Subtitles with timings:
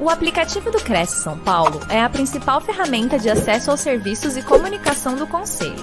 [0.00, 4.42] O aplicativo do Cresce São Paulo é a principal ferramenta de acesso aos serviços e
[4.44, 5.74] comunicação do Conselho.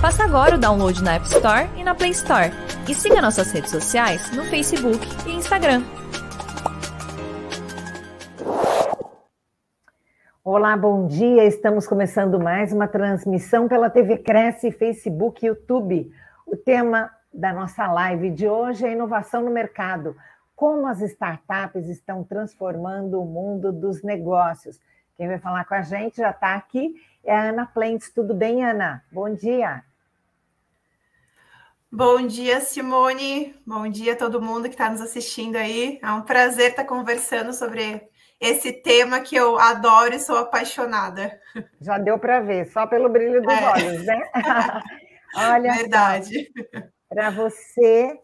[0.00, 2.50] Faça agora o download na App Store e na Play Store.
[2.88, 4.98] E siga nossas redes sociais no Facebook
[5.28, 5.84] e Instagram.
[10.42, 11.44] Olá, bom dia.
[11.44, 16.10] Estamos começando mais uma transmissão pela TV Cresce, Facebook e YouTube.
[16.44, 20.16] O tema da nossa live de hoje é inovação no mercado
[20.62, 24.78] como as startups estão transformando o mundo dos negócios.
[25.16, 26.94] Quem vai falar com a gente já está aqui
[27.24, 28.12] é a Ana Plentes.
[28.12, 29.04] Tudo bem, Ana?
[29.10, 29.82] Bom dia.
[31.90, 33.60] Bom dia, Simone.
[33.66, 35.98] Bom dia a todo mundo que está nos assistindo aí.
[36.00, 38.08] É um prazer estar conversando sobre
[38.40, 41.40] esse tema que eu adoro e sou apaixonada.
[41.80, 43.68] Já deu para ver, só pelo brilho dos é.
[43.68, 44.30] olhos, né?
[45.34, 46.52] Olha, verdade.
[47.08, 48.16] Para você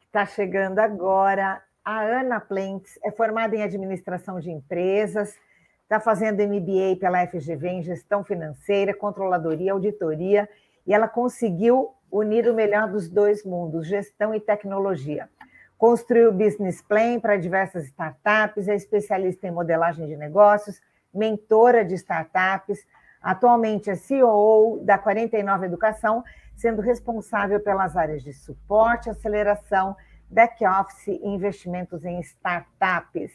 [0.00, 5.34] que está chegando agora, a Ana Plentes é formada em administração de empresas,
[5.82, 10.48] está fazendo MBA pela FGV em gestão financeira, controladoria, auditoria,
[10.86, 15.28] e ela conseguiu unir o melhor dos dois mundos, gestão e tecnologia.
[15.76, 20.80] Construiu business plan para diversas startups, é especialista em modelagem de negócios,
[21.12, 22.78] mentora de startups,
[23.20, 26.22] atualmente é CEO da 49 Educação,
[26.54, 29.96] sendo responsável pelas áreas de suporte, aceleração
[30.32, 33.32] back office e investimentos em startups.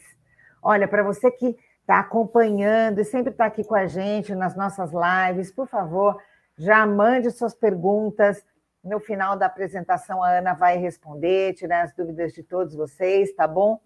[0.60, 4.90] Olha, para você que está acompanhando e sempre está aqui com a gente nas nossas
[4.92, 6.20] lives, por favor,
[6.56, 8.44] já mande suas perguntas.
[8.82, 13.46] No final da apresentação, a Ana vai responder, tirar as dúvidas de todos vocês, tá
[13.46, 13.80] bom?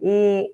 [0.00, 0.52] E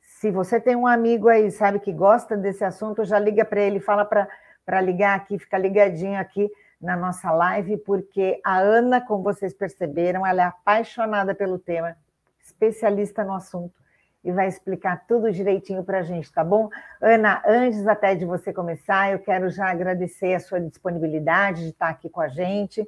[0.00, 3.80] se você tem um amigo aí, sabe, que gosta desse assunto, já liga para ele,
[3.80, 9.54] fala para ligar aqui, fica ligadinho aqui na nossa live, porque a Ana, como vocês
[9.54, 11.96] perceberam, ela é apaixonada pelo tema,
[12.42, 13.74] especialista no assunto,
[14.22, 16.68] e vai explicar tudo direitinho para a gente, tá bom?
[17.00, 21.88] Ana, antes até de você começar, eu quero já agradecer a sua disponibilidade de estar
[21.88, 22.86] aqui com a gente,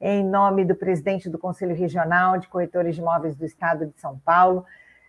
[0.00, 4.18] em nome do presidente do Conselho Regional de Corretores de Imóveis do Estado de São
[4.18, 4.64] Paulo,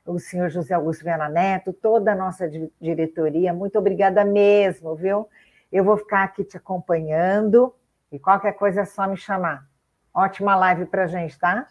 [0.06, 2.50] o senhor José Augusto Viana Neto, toda a nossa
[2.80, 5.28] diretoria, muito obrigada mesmo, viu?
[5.72, 7.74] Eu vou ficar aqui te acompanhando
[8.12, 9.66] e qualquer coisa é só me chamar.
[10.14, 11.68] Ótima live para gente, tá?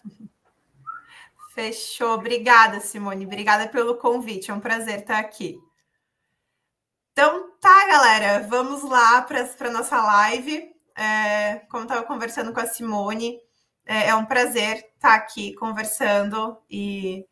[1.55, 2.15] Fechou.
[2.15, 3.27] Obrigada, Simone.
[3.27, 4.50] Obrigada pelo convite.
[4.50, 5.61] É um prazer estar aqui.
[7.12, 8.47] Então, tá, galera.
[8.49, 10.75] Vamos lá para a nossa live.
[10.97, 13.39] É, como estava conversando com a Simone,
[13.87, 17.27] é, é, um prazer estar aqui conversando e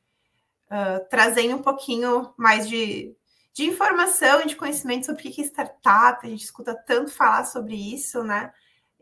[0.71, 3.15] uh, trazendo um pouquinho mais de,
[3.53, 6.27] de informação e de conhecimento sobre o que é startup.
[6.27, 8.53] A gente escuta tanto falar sobre isso, né?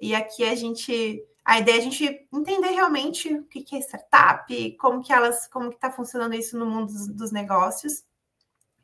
[0.01, 4.73] E aqui a gente, a ideia é a gente entender realmente o que é startup,
[4.79, 8.05] como que elas, como que está funcionando isso no mundo dos, dos, negócios.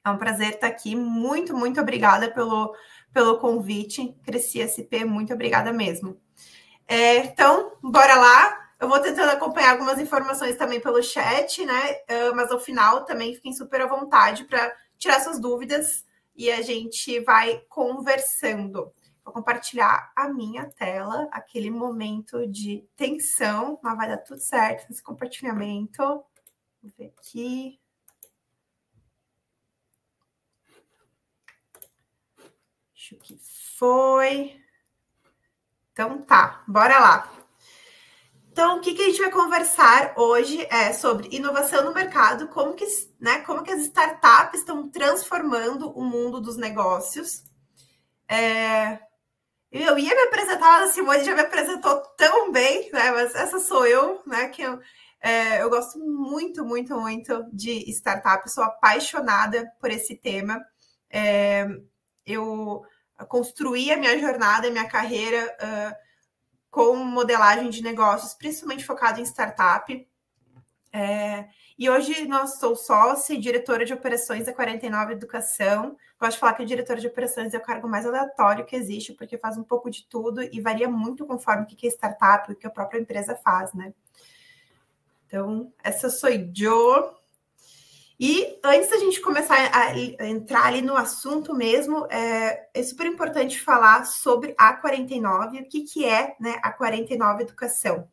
[0.05, 0.97] É um prazer estar aqui.
[0.97, 2.75] Muito, muito obrigada pelo,
[3.12, 4.15] pelo convite.
[4.25, 6.21] Cresci SP, muito obrigada mesmo.
[6.89, 8.62] É, então, bora lá.
[8.81, 11.93] Eu vou tentando acompanhar algumas informações também pelo chat, né?
[12.11, 16.62] Uh, mas ao final também fiquem super à vontade para tirar suas dúvidas e a
[16.62, 18.93] gente vai conversando.
[19.25, 25.03] Vou compartilhar a minha tela, aquele momento de tensão, mas vai dar tudo certo nesse
[25.03, 26.03] compartilhamento.
[26.03, 27.81] Vou ver aqui.
[32.94, 33.38] Acho que
[33.78, 34.61] foi.
[35.93, 37.32] Então tá, bora lá.
[38.53, 42.75] Então, o que, que a gente vai conversar hoje é sobre inovação no mercado, como
[42.75, 42.84] que,
[43.19, 47.44] né, como que as startups estão transformando o mundo dos negócios.
[48.28, 49.00] É,
[49.72, 53.10] eu ia me apresentar, a Simone já me apresentou tão bem, né?
[53.10, 54.49] Mas essa sou eu, né?
[54.49, 54.78] Que eu,
[55.21, 60.62] é, eu gosto muito, muito, muito de startup, sou apaixonada por esse tema.
[61.11, 61.66] É,
[62.27, 62.82] eu
[63.28, 65.97] construí a minha jornada, a minha carreira uh,
[66.71, 70.09] com modelagem de negócios, principalmente focado em startup.
[70.94, 71.48] É,
[71.78, 75.97] e hoje nós sou sócia e diretora de operações da 49 Educação.
[76.20, 79.14] Gosto de falar que a diretora de operações é o cargo mais aleatório que existe,
[79.14, 82.55] porque faz um pouco de tudo e varia muito conforme o que é startup, o
[82.55, 83.94] que a própria empresa faz, né?
[85.26, 87.17] Então, essa sou eu.
[88.20, 93.58] E antes da gente começar a entrar ali no assunto mesmo, é, é super importante
[93.58, 98.06] falar sobre a 49, o que, que é né, a 49 Educação.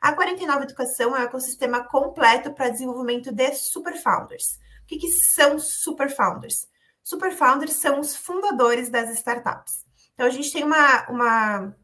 [0.00, 4.58] A 49 Educação é um ecossistema completo para desenvolvimento de super founders.
[4.82, 6.66] O que, que são super founders?
[7.04, 9.84] Super founders são os fundadores das startups.
[10.14, 11.76] Então, a gente tem uma, uma,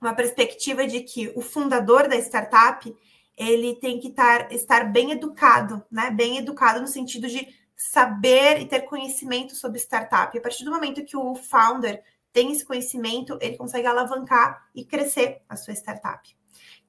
[0.00, 2.94] uma perspectiva de que o fundador da startup
[3.38, 6.10] ele tem que tar, estar bem educado, né?
[6.10, 10.36] Bem educado no sentido de saber e ter conhecimento sobre startup.
[10.36, 12.02] A partir do momento que o founder
[12.34, 16.39] tem esse conhecimento, ele consegue alavancar e crescer a sua startup.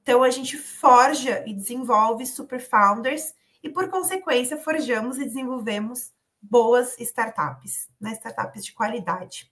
[0.02, 3.32] Então, a gente forja e desenvolve super founders
[3.62, 6.12] e, por consequência, forjamos e desenvolvemos
[6.42, 8.12] boas startups, né?
[8.14, 9.50] startups de qualidade.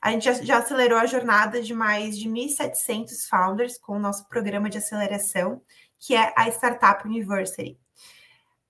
[0.00, 4.28] A gente já, já acelerou a jornada de mais de 1.700 founders com o nosso
[4.28, 5.62] programa de aceleração,
[6.00, 7.78] que é a Startup University.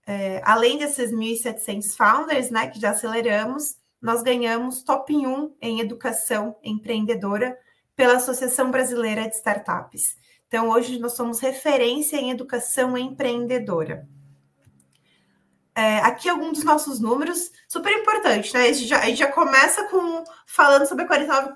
[0.06, 6.56] É, além desses 1.700 founders, né, que já aceleramos, nós ganhamos top 1 em educação
[6.62, 7.56] empreendedora
[7.96, 10.16] pela Associação Brasileira de Startups.
[10.52, 14.06] Então, hoje nós somos referência em educação empreendedora.
[15.74, 18.64] É, aqui alguns dos nossos números, super importante, né?
[18.68, 21.54] A gente, já, a gente já começa com falando sobre a 49,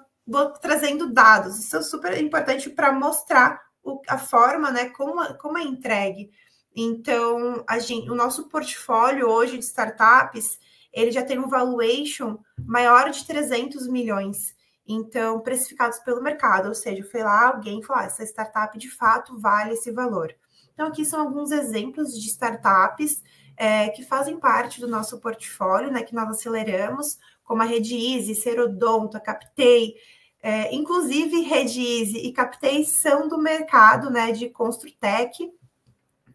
[0.63, 1.59] trazendo dados.
[1.59, 4.89] Isso é super importante para mostrar o, a forma, né?
[4.89, 6.31] Como, como é entregue.
[6.75, 10.59] Então, a gente, o nosso portfólio hoje de startups,
[10.91, 14.56] ele já tem um valuation maior de 300 milhões.
[14.87, 19.38] Então, precificados pelo mercado, ou seja, foi lá alguém falou, ah, essa startup de fato
[19.38, 20.35] vale esse valor.
[20.73, 23.23] Então, aqui são alguns exemplos de startups
[23.56, 29.17] é, que fazem parte do nosso portfólio, né, que nós aceleramos, como a Rede Serodonto,
[29.17, 29.94] a Captei,
[30.43, 35.50] é, inclusive Rede e Captei são do mercado né, de Construtec.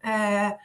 [0.02, 0.58] É,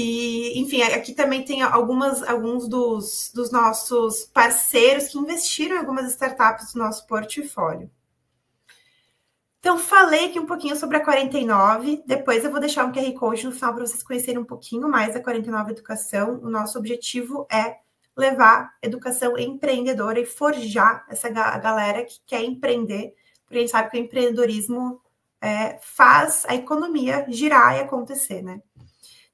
[0.00, 6.08] e, enfim, aqui também tem algumas, alguns dos, dos nossos parceiros que investiram em algumas
[6.12, 7.90] startups do nosso portfólio.
[9.58, 13.44] Então, falei aqui um pouquinho sobre a 49, depois eu vou deixar um QR Code
[13.44, 16.38] no final para vocês conhecerem um pouquinho mais a 49 Educação.
[16.44, 17.78] O nosso objetivo é
[18.16, 23.96] levar educação empreendedora e forjar essa galera que quer empreender, porque a gente sabe que
[23.96, 25.00] o empreendedorismo
[25.40, 28.62] é, faz a economia girar e acontecer, né?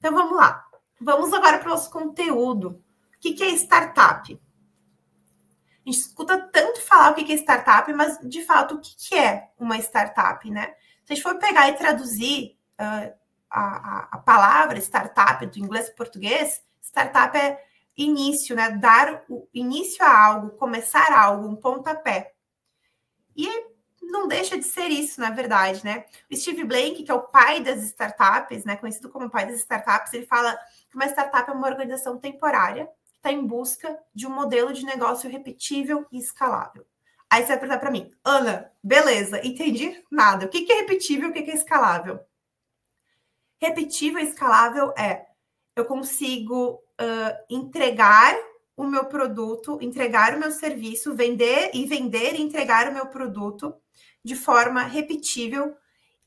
[0.04, 0.62] Então, vamos lá.
[1.00, 2.84] Vamos agora para o nosso conteúdo.
[3.16, 4.38] O que, é startup?
[4.38, 9.48] A gente escuta tanto falar o que é startup, mas de fato, o que é
[9.58, 10.74] uma startup, né?
[11.06, 13.14] Se a gente for pegar e traduzir uh,
[13.48, 17.64] a, a, palavra startup do inglês para português, startup é
[17.96, 18.72] início, né?
[18.72, 22.34] Dar o início a algo, começar algo, um pontapé.
[23.34, 23.48] E
[24.06, 26.04] não deixa de ser isso, na verdade, né?
[26.30, 28.76] O Steve Blank, que é o pai das startups, né?
[28.76, 30.56] Conhecido como pai das startups, ele fala
[30.90, 32.88] que uma startup é uma organização temporária
[33.24, 36.86] está em busca de um modelo de negócio repetível e escalável.
[37.30, 40.44] Aí você vai perguntar para mim, Ana, beleza, entendi nada.
[40.44, 42.20] O que é repetível, o que é escalável?
[43.58, 45.26] Repetível e escalável é
[45.74, 48.36] eu consigo uh, entregar
[48.76, 53.74] o meu produto, entregar o meu serviço, vender e vender e entregar o meu produto
[54.24, 55.76] de forma repetível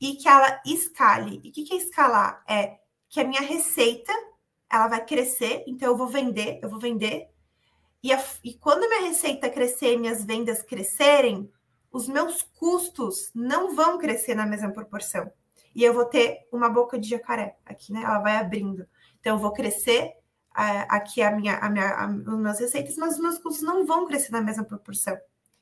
[0.00, 1.40] e que ela escale.
[1.42, 2.42] E o que é escalar?
[2.48, 2.78] É
[3.08, 4.12] que a minha receita
[4.70, 7.28] ela vai crescer, então eu vou vender, eu vou vender.
[8.02, 11.50] E, a, e quando minha receita crescer, minhas vendas crescerem,
[11.90, 15.30] os meus custos não vão crescer na mesma proporção.
[15.74, 18.02] E eu vou ter uma boca de jacaré aqui, né?
[18.02, 18.86] Ela vai abrindo.
[19.20, 20.12] Então eu vou crescer
[20.52, 23.86] uh, aqui a minha, a minha, a, as minhas receitas, mas os meus custos não
[23.86, 25.16] vão crescer na mesma proporção.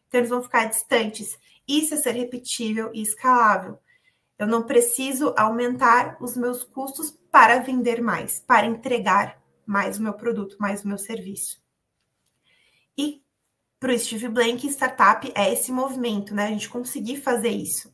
[0.08, 1.38] Então eles vão ficar distantes.
[1.66, 3.78] Isso é ser repetível e escalável.
[4.38, 10.12] Eu não preciso aumentar os meus custos para vender mais, para entregar mais o meu
[10.12, 11.60] produto, mais o meu serviço.
[12.96, 13.22] E
[13.80, 16.46] para o Steve Blank, startup é esse movimento, né?
[16.46, 17.92] A gente conseguir fazer isso.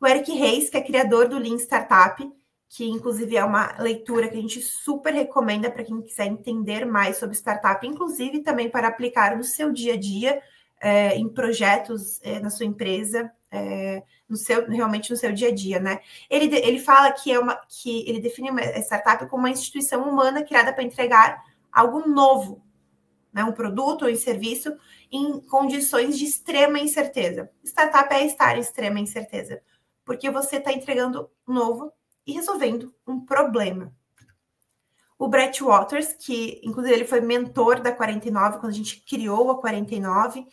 [0.00, 2.22] O Eric Reis, que é criador do Lean Startup,
[2.68, 7.16] que inclusive é uma leitura que a gente super recomenda para quem quiser entender mais
[7.16, 10.42] sobre startup, inclusive também para aplicar no seu dia a dia,
[10.80, 15.54] é, em projetos é, na sua empresa é, no seu, realmente no seu dia a
[15.54, 16.00] dia, né?
[16.28, 20.42] Ele, ele fala que é uma que ele define uma startup como uma instituição humana
[20.42, 21.42] criada para entregar
[21.72, 22.62] algo novo,
[23.32, 23.44] né?
[23.44, 24.76] Um produto ou um serviço
[25.10, 27.50] em condições de extrema incerteza.
[27.64, 29.62] Startup é estar em extrema incerteza,
[30.04, 31.92] porque você está entregando novo
[32.26, 33.94] e resolvendo um problema.
[35.18, 39.58] O Brett Waters, que inclusive ele foi mentor da 49 quando a gente criou a
[39.58, 40.46] 49,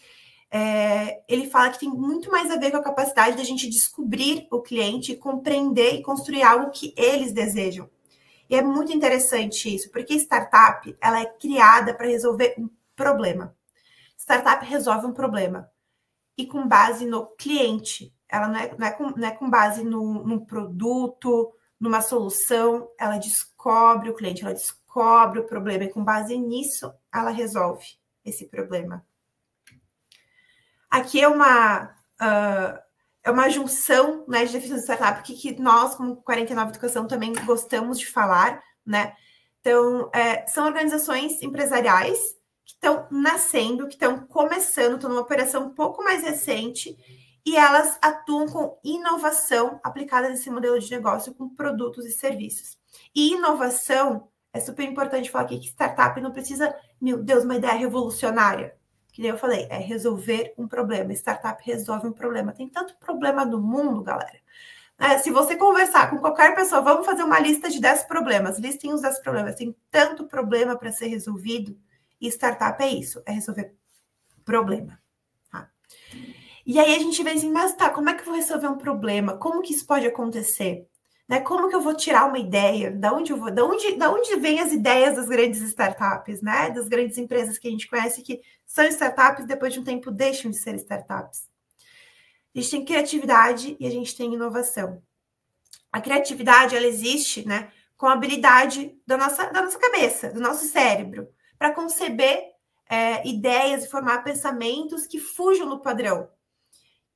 [0.50, 4.48] é, ele fala que tem muito mais a ver com a capacidade da gente descobrir
[4.52, 7.90] o cliente, compreender e construir algo que eles desejam.
[8.48, 13.56] E é muito interessante isso, porque startup ela é criada para resolver um problema.
[14.16, 15.70] Startup resolve um problema
[16.38, 18.14] e com base no cliente.
[18.30, 22.90] Ela não é, não é, com, não é com base no, num produto, numa solução.
[23.00, 27.86] Ela descobre o cliente, ela descobre o problema e com base nisso ela resolve
[28.26, 29.06] esse problema.
[30.90, 31.86] Aqui é uma,
[32.22, 32.80] uh,
[33.24, 37.34] é uma junção né, de definição de startup que, que nós, como 49 Educação, também
[37.46, 39.16] gostamos de falar, né?
[39.60, 42.20] Então, é, são organizações empresariais
[42.66, 46.98] que estão nascendo, que estão começando, estão numa operação um pouco mais recente,
[47.46, 52.78] e elas atuam com inovação aplicada nesse modelo de negócio com produtos e serviços.
[53.16, 57.74] E inovação é super importante falar aqui que startup não precisa, meu Deus, uma ideia
[57.74, 58.76] revolucionária.
[59.12, 61.14] Que nem eu falei, é resolver um problema.
[61.14, 62.52] Startup resolve um problema.
[62.52, 64.40] Tem tanto problema no mundo, galera.
[64.98, 68.58] É, se você conversar com qualquer pessoa, vamos fazer uma lista de 10 problemas.
[68.58, 69.56] Listem os 10 problemas.
[69.56, 71.78] Tem tanto problema para ser resolvido.
[72.20, 73.76] E startup é isso, é resolver
[74.46, 75.00] problema.
[75.52, 75.70] Tá?
[76.66, 78.78] E aí a gente vê assim, mas tá, como é que eu vou resolver um
[78.78, 79.38] problema?
[79.38, 80.88] Como que isso pode acontecer?
[81.28, 81.40] Né?
[81.40, 82.92] Como que eu vou tirar uma ideia?
[82.92, 83.52] Da onde eu vou?
[83.52, 86.70] Da onde, da onde vêm as ideias das grandes startups, né?
[86.70, 90.52] Das grandes empresas que a gente conhece que são startups depois de um tempo deixam
[90.52, 91.48] de ser startups.
[92.56, 95.02] A gente tem criatividade e a gente tem inovação.
[95.92, 97.72] A criatividade ela existe, né?
[97.96, 102.52] Com a habilidade da nossa, da nossa cabeça, do nosso cérebro, para conceber
[102.90, 106.30] é, ideias e formar pensamentos que fujam do padrão.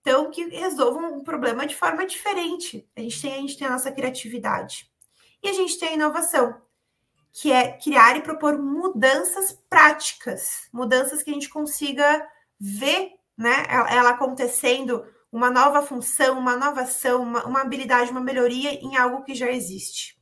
[0.02, 2.88] Então, que resolvam um problema de forma diferente.
[2.96, 4.90] A gente tem, a gente tem a nossa criatividade.
[5.44, 6.62] E a gente tem a inovação,
[7.34, 12.26] que é criar e propor mudanças práticas, mudanças que a gente consiga
[12.60, 18.74] ver né, ela acontecendo, uma nova função, uma nova ação, uma, uma habilidade, uma melhoria
[18.74, 20.18] em algo que já existe.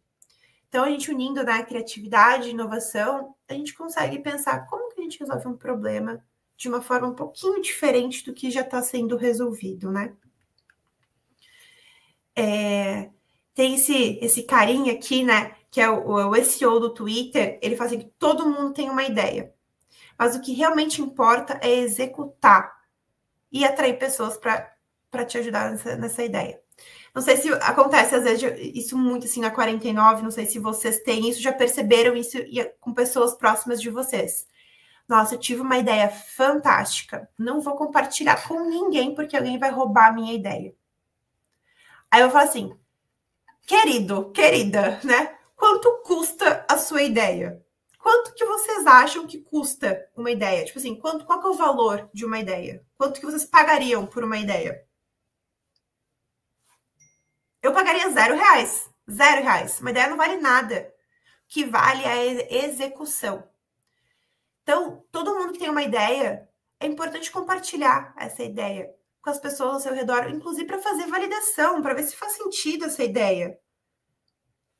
[0.67, 5.03] Então, a gente unindo né, criatividade e inovação, a gente consegue pensar como que a
[5.03, 6.22] gente resolve um problema
[6.57, 10.13] de uma forma um pouquinho diferente do que já está sendo resolvido, né?
[12.35, 13.09] É,
[13.53, 15.55] tem esse, esse carinha aqui, né?
[15.71, 19.03] Que é o, o SEO do Twitter, ele fala assim que todo mundo tem uma
[19.03, 19.53] ideia.
[20.17, 22.74] Mas o que realmente importa é executar
[23.51, 26.59] e atrair pessoas para te ajudar nessa, nessa ideia.
[27.13, 28.43] Não sei se acontece às vezes
[28.75, 32.38] isso muito assim na 49, não sei se vocês têm isso, já perceberam isso
[32.81, 34.45] com pessoas próximas de vocês.
[35.07, 37.29] Nossa, eu tive uma ideia fantástica.
[37.38, 40.75] Não vou compartilhar com ninguém porque alguém vai roubar a minha ideia.
[42.09, 42.77] Aí eu falo assim:
[43.65, 45.38] querido, querida, né?
[45.55, 47.63] Quanto custa a sua ideia?
[48.00, 50.63] Quanto que vocês acham que custa uma ideia?
[50.63, 52.85] Tipo assim, quanto, qual é o valor de uma ideia?
[52.97, 54.85] Quanto que vocês pagariam por uma ideia?
[57.62, 58.89] Eu pagaria zero reais.
[59.09, 59.79] Zero reais.
[59.79, 60.93] Uma ideia não vale nada.
[61.45, 63.43] O que vale é a execução.
[64.65, 68.91] Então, todo mundo que tem uma ideia, é importante compartilhar essa ideia
[69.22, 72.86] com as pessoas ao seu redor, inclusive para fazer validação, para ver se faz sentido
[72.86, 73.60] essa ideia.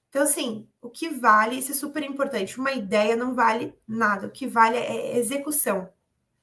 [0.10, 2.60] Então, assim, o que vale, isso é super importante.
[2.60, 5.88] Uma ideia não vale nada, o que vale é execução.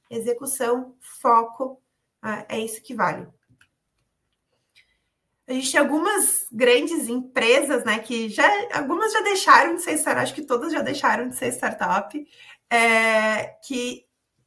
[0.09, 1.81] Execução, foco,
[2.21, 3.27] ah, é isso que vale.
[5.45, 10.23] A gente tem algumas grandes empresas, né, que já, algumas já deixaram de ser startup,
[10.23, 12.27] acho que todas já deixaram de ser startup,
[12.73, 14.03] é, que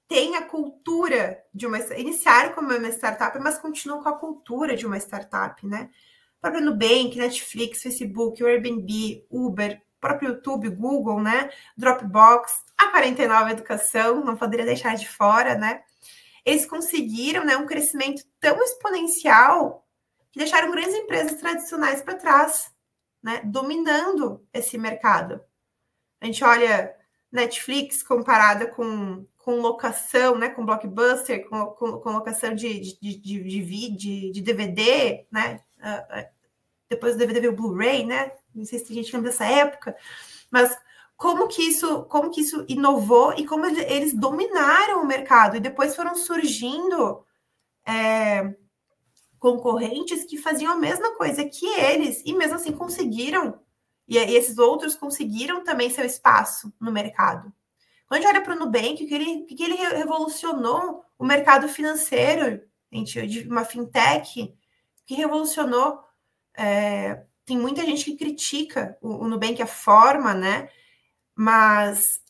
[0.08, 4.84] tem a cultura de uma iniciaram como uma startup, mas continuam com a cultura de
[4.84, 5.90] uma startup, né?
[6.38, 11.50] O próprio Nubank, Netflix, Facebook, Airbnb, Uber, próprio YouTube, Google, né?
[11.76, 15.84] Dropbox, a 49 Educação, não poderia deixar de fora, né?
[16.44, 19.86] Eles conseguiram né, um crescimento tão exponencial
[20.32, 22.72] que deixaram grandes empresas tradicionais para trás,
[23.22, 23.40] né?
[23.44, 25.40] Dominando esse mercado.
[26.20, 26.92] A gente olha
[27.36, 33.42] Netflix comparada com, com locação, né, com blockbuster, com, com, com locação de, de, de,
[33.42, 35.60] de, de, de DVD, né?
[35.78, 36.26] Uh,
[36.88, 38.32] depois do DVD veio o Blu-ray, né?
[38.54, 39.96] Não sei se a gente lembra dessa época,
[40.50, 40.76] mas
[41.16, 45.96] como que isso, como que isso inovou e como eles dominaram o mercado e depois
[45.96, 47.24] foram surgindo
[47.86, 48.54] é,
[49.38, 53.58] concorrentes que faziam a mesma coisa que eles e mesmo assim conseguiram
[54.08, 57.52] e, e esses outros conseguiram também seu espaço no mercado.
[58.06, 62.62] Quando a gente olha para o Nubank, que ele, que ele revolucionou o mercado financeiro,
[62.92, 64.54] gente, de uma fintech,
[65.04, 66.00] que revolucionou.
[66.56, 70.68] É, tem muita gente que critica o, o Nubank, a forma, né?
[71.34, 72.20] Mas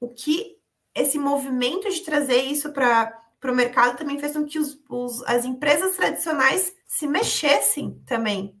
[0.00, 0.56] o que
[0.94, 5.44] esse movimento de trazer isso para o mercado também fez com que os, os, as
[5.44, 8.58] empresas tradicionais se mexessem também,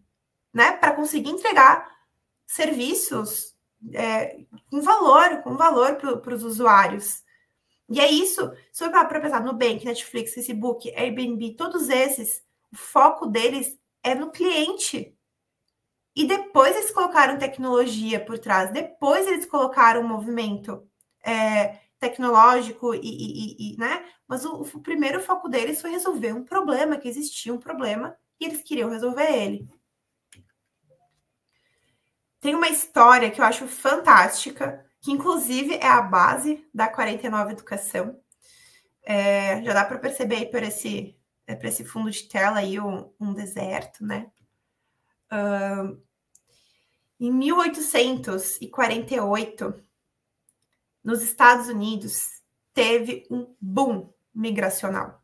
[0.52, 0.72] né?
[0.72, 1.95] Para conseguir entregar
[2.46, 3.54] serviços
[3.92, 7.22] é, com valor, com valor para os usuários.
[7.88, 12.76] E é isso, se for para pensar no Bank, Netflix, Facebook, Airbnb, todos esses, o
[12.76, 15.16] foco deles é no cliente.
[16.14, 20.88] E depois eles colocaram tecnologia por trás, depois eles colocaram um movimento
[21.24, 24.04] é, tecnológico e, e, e, né?
[24.26, 28.46] Mas o, o primeiro foco deles foi resolver um problema, que existia um problema, e
[28.46, 29.68] eles queriam resolver ele.
[32.46, 38.20] Tem uma história que eu acho fantástica, que inclusive é a base da 49 Educação.
[39.02, 42.78] É, já dá para perceber aí por esse, é, por esse fundo de tela aí
[42.78, 44.30] um, um deserto, né?
[45.28, 46.00] Uh,
[47.18, 49.82] em 1848,
[51.02, 55.20] nos Estados Unidos, teve um boom migracional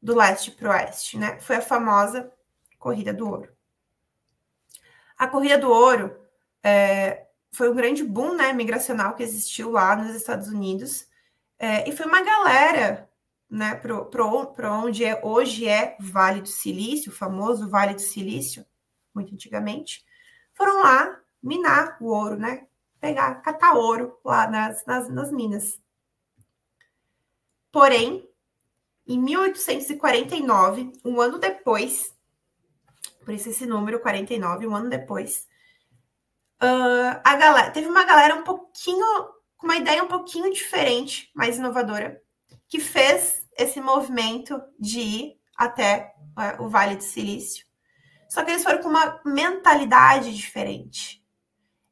[0.00, 1.40] do leste para o oeste, né?
[1.40, 2.32] Foi a famosa
[2.78, 3.57] Corrida do Ouro.
[5.18, 6.16] A Corrida do Ouro
[6.62, 11.08] é, foi um grande boom né, migracional que existiu lá nos Estados Unidos.
[11.58, 13.10] É, e foi uma galera
[13.50, 18.64] né, para onde é, hoje é Vale do Silício, o famoso Vale do Silício,
[19.14, 20.04] muito antigamente,
[20.54, 22.66] foram lá minar o ouro, né?
[23.00, 25.80] Pegar, catar ouro lá nas, nas, nas minas.
[27.70, 28.28] Porém,
[29.06, 32.14] em 1849, um ano depois,
[33.28, 35.46] por isso esse número 49, um ano depois,
[36.62, 39.04] uh, a galera, teve uma galera um pouquinho,
[39.54, 42.22] com uma ideia um pouquinho diferente, mais inovadora,
[42.66, 47.66] que fez esse movimento de ir até uh, o Vale do Silício.
[48.30, 51.22] Só que eles foram com uma mentalidade diferente.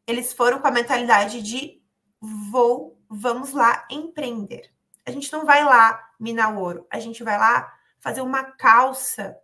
[0.07, 1.83] Eles foram com a mentalidade de
[2.19, 4.73] vou, vamos lá empreender.
[5.05, 9.37] A gente não vai lá minar ouro, a gente vai lá fazer uma calça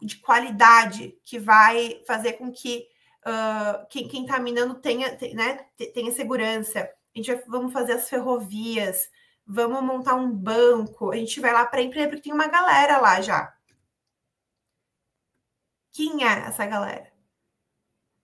[0.00, 2.86] de qualidade que vai fazer com que
[3.26, 6.80] uh, quem está minando tenha, né, tenha segurança.
[6.80, 9.10] A gente vai, vamos fazer as ferrovias,
[9.46, 13.20] vamos montar um banco, a gente vai lá para empreender, porque tem uma galera lá
[13.20, 13.54] já.
[15.92, 17.12] Quem é essa galera?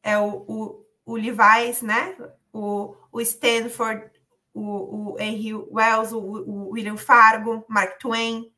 [0.02, 2.16] É o, o, o Levi's, né?
[2.52, 4.08] O, o Stanford,
[4.54, 8.50] o, o Henry Wells, o, o William Fargo, Mark Twain.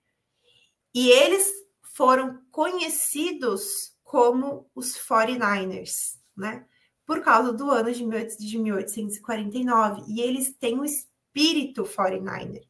[0.95, 1.51] E eles
[1.99, 6.65] foram conhecidos como os 49ers, né?
[7.05, 10.05] Por causa do ano de 1849.
[10.09, 12.67] E eles têm o espírito 49er.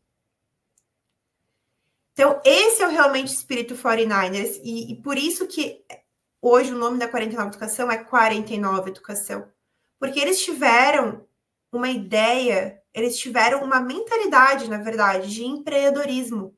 [2.12, 4.60] Então, esse é o realmente espírito 49ers.
[4.64, 5.84] E, e por isso que
[6.40, 9.50] Hoje o nome da 49 Educação é 49 Educação,
[9.98, 11.26] porque eles tiveram
[11.72, 16.56] uma ideia, eles tiveram uma mentalidade, na verdade, de empreendedorismo.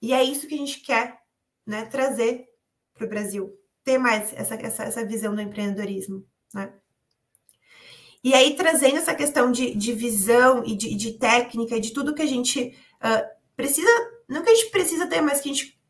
[0.00, 1.21] E é isso que a gente quer
[1.66, 2.46] né, trazer
[2.94, 3.52] para o Brasil,
[3.84, 6.24] ter mais essa, essa, essa visão do empreendedorismo.
[6.54, 6.72] Né?
[8.24, 12.22] E aí, trazendo essa questão de, de visão e de, de técnica, de tudo que
[12.22, 13.90] a gente uh, precisa,
[14.28, 15.80] não que a gente precisa ter, mas que a gente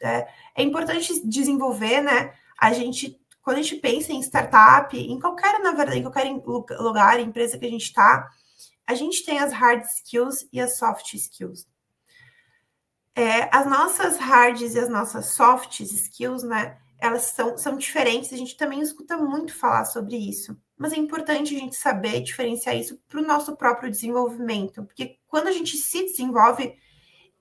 [0.00, 0.26] é,
[0.56, 2.32] é importante desenvolver, né?
[2.58, 6.30] A gente, quando a gente pensa em startup, em qualquer, na verdade, em qualquer
[6.80, 8.26] lugar, empresa que a gente está,
[8.86, 11.66] a gente tem as hard skills e as soft skills.
[13.18, 16.76] É, as nossas hards e as nossas soft skills, né?
[16.98, 20.54] Elas são, são diferentes, a gente também escuta muito falar sobre isso.
[20.76, 25.48] Mas é importante a gente saber diferenciar isso para o nosso próprio desenvolvimento, porque quando
[25.48, 26.76] a gente se desenvolve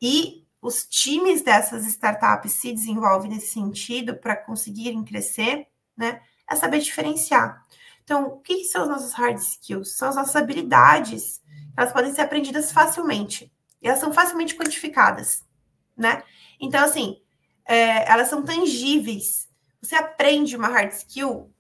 [0.02, 6.22] e os times dessas startups se desenvolvem nesse sentido para conseguirem crescer, né?
[6.50, 7.66] É saber diferenciar.
[8.04, 9.98] Então, o que são as nossas hard skills?
[9.98, 11.42] São as nossas habilidades.
[11.76, 13.52] Elas podem ser aprendidas facilmente.
[13.82, 15.44] E elas são facilmente quantificadas,
[15.98, 16.24] né?
[16.60, 17.22] Então, assim,
[17.66, 19.48] é, elas são tangíveis.
[19.82, 21.54] Você aprende uma hard skill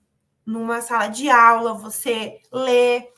[0.45, 3.11] numa sala de aula, você lê,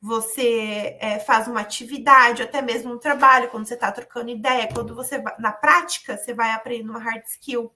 [0.00, 4.94] você é, faz uma atividade, até mesmo um trabalho, quando você está trocando ideia, quando
[4.94, 7.72] você na prática, você vai aprendendo uma hard skill.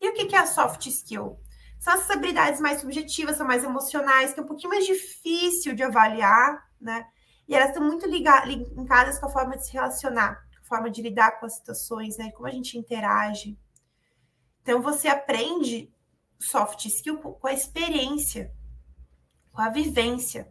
[0.00, 1.38] E o que, que é a soft skill?
[1.78, 5.82] São essas habilidades mais subjetivas, são mais emocionais, que é um pouquinho mais difícil de
[5.82, 7.06] avaliar, né?
[7.48, 10.38] E elas estão muito ligadas com a forma de se relacionar,
[10.70, 12.30] forma de lidar com as situações, né?
[12.30, 13.58] Como a gente interage.
[14.62, 15.92] Então, você aprende
[16.38, 18.54] soft skill com a experiência,
[19.52, 20.48] com a vivência.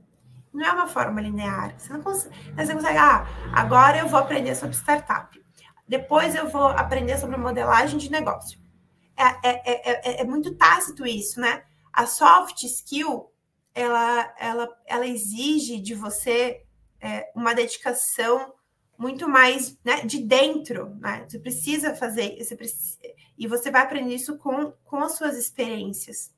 [0.54, 1.74] Não é uma forma linear.
[1.80, 5.42] Você não consegue, você consegue, ah, agora eu vou aprender sobre startup.
[5.88, 8.60] Depois eu vou aprender sobre modelagem de negócio.
[9.16, 11.64] É, é, é, é, muito tácito isso, né?
[11.94, 13.32] A soft skill,
[13.74, 16.66] ela, ela, ela exige de você
[17.34, 18.54] uma dedicação
[19.00, 21.26] muito mais né, de dentro, né?
[21.26, 22.98] Você precisa fazer, você precisa,
[23.38, 26.36] e você vai aprender isso com, com as suas experiências.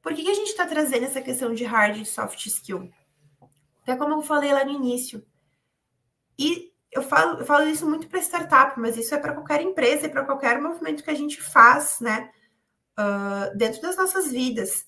[0.00, 2.90] Por que, que a gente está trazendo essa questão de hard e soft skill?
[3.82, 5.22] Até como eu falei lá no início.
[6.38, 10.06] E eu falo, eu falo isso muito para startup, mas isso é para qualquer empresa
[10.06, 12.30] e para qualquer movimento que a gente faz, né?
[12.98, 14.86] Uh, dentro das nossas vidas.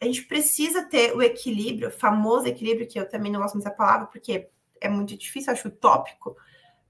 [0.00, 3.64] A gente precisa ter o equilíbrio, o famoso equilíbrio, que eu também não gosto muito
[3.64, 4.48] da palavra, porque
[4.80, 6.36] é muito difícil, acho utópico,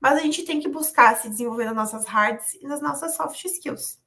[0.01, 3.45] mas a gente tem que buscar se desenvolver nas nossas hards e nas nossas soft
[3.45, 4.01] skills.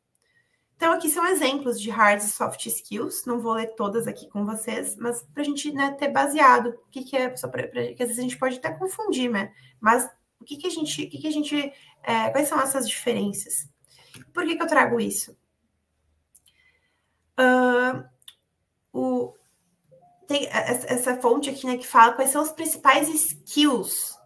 [0.76, 3.26] Então, aqui são exemplos de hard e soft skills.
[3.26, 6.90] Não vou ler todas aqui com vocês, mas para a gente né, ter baseado o
[6.90, 9.54] que, que é, só para que às vezes a gente pode até confundir, né?
[9.80, 12.90] Mas o que, que a gente, o que, que a gente, é, quais são essas
[12.90, 13.70] diferenças?
[14.34, 15.38] Por que, que eu trago isso?
[17.40, 18.04] Uh,
[18.92, 19.34] o,
[20.34, 24.18] tem essa fonte aqui, né, que fala quais são os principais skills,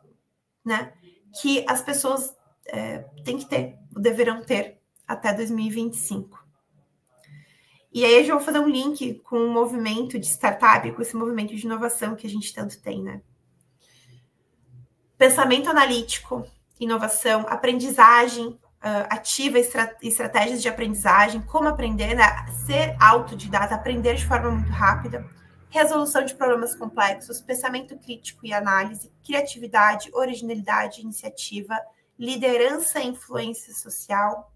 [0.63, 0.93] né,
[1.41, 2.34] que as pessoas
[2.65, 6.48] é, têm que ter, deverão ter até 2025.
[7.91, 11.15] E aí eu já vou fazer um link com o movimento de startup, com esse
[11.15, 13.22] movimento de inovação que a gente tanto tem, né?
[15.17, 16.46] Pensamento analítico,
[16.80, 22.24] inovação, aprendizagem uh, ativa, estra estratégias de aprendizagem, como aprender, né?
[22.65, 25.28] ser autodidata, aprender de forma muito rápida,
[25.78, 31.80] resolução de problemas complexos, pensamento crítico e análise, criatividade, originalidade, iniciativa,
[32.18, 34.52] liderança e influência social,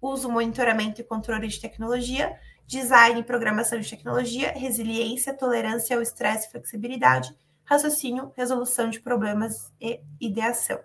[0.00, 6.46] uso, monitoramento e controle de tecnologia, design e programação de tecnologia, resiliência, tolerância ao estresse
[6.46, 10.78] e flexibilidade, raciocínio, resolução de problemas e ideação.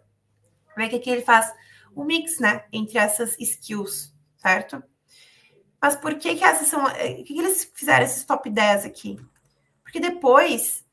[0.76, 1.54] Vê que aqui ele faz
[1.96, 4.84] um mix, né, entre essas skills, certo?
[5.80, 6.88] Mas por que que essas são...
[6.90, 9.20] Eh, o que, que eles fizeram esses top 10 aqui?
[9.96, 10.86] Porque depois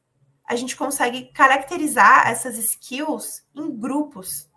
[0.45, 4.49] a gente consegue caracterizar essas skills em grupos.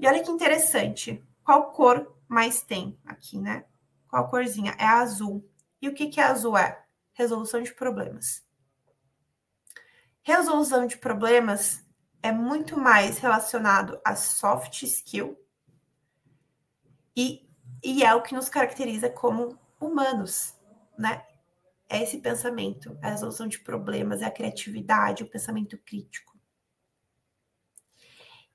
[0.00, 1.24] E olha que interessante.
[1.44, 3.66] Qual cor mais tem aqui, né?
[4.08, 4.74] Qual corzinha?
[4.80, 5.48] É azul.
[5.80, 6.84] E o que, que azul é?
[7.12, 8.44] Resolução de problemas.
[10.22, 11.86] Resolução de problemas
[12.20, 15.38] é muito mais relacionado a soft skill
[17.16, 17.48] e,
[17.80, 20.52] e é o que nos caracteriza como humanos,
[20.98, 21.29] né?
[21.92, 26.38] É esse pensamento, a resolução de problemas, é a criatividade, o pensamento crítico.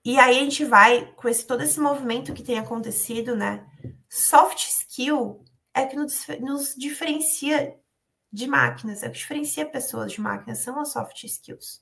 [0.06, 3.68] E aí a gente vai, com esse, todo esse movimento que tem acontecido, né?
[4.08, 5.44] Soft skill
[5.74, 7.78] é que nos, nos diferencia
[8.32, 11.82] de máquinas, é o que diferencia pessoas de máquinas, são as soft skills.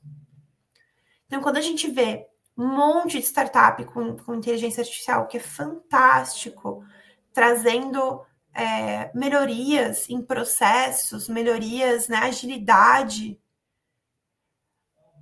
[1.28, 2.26] Então, quando a gente vê
[2.58, 6.84] um monte de startup com, com inteligência artificial, que é fantástico,
[7.32, 13.40] trazendo é, melhorias em processos, melhorias na né, agilidade,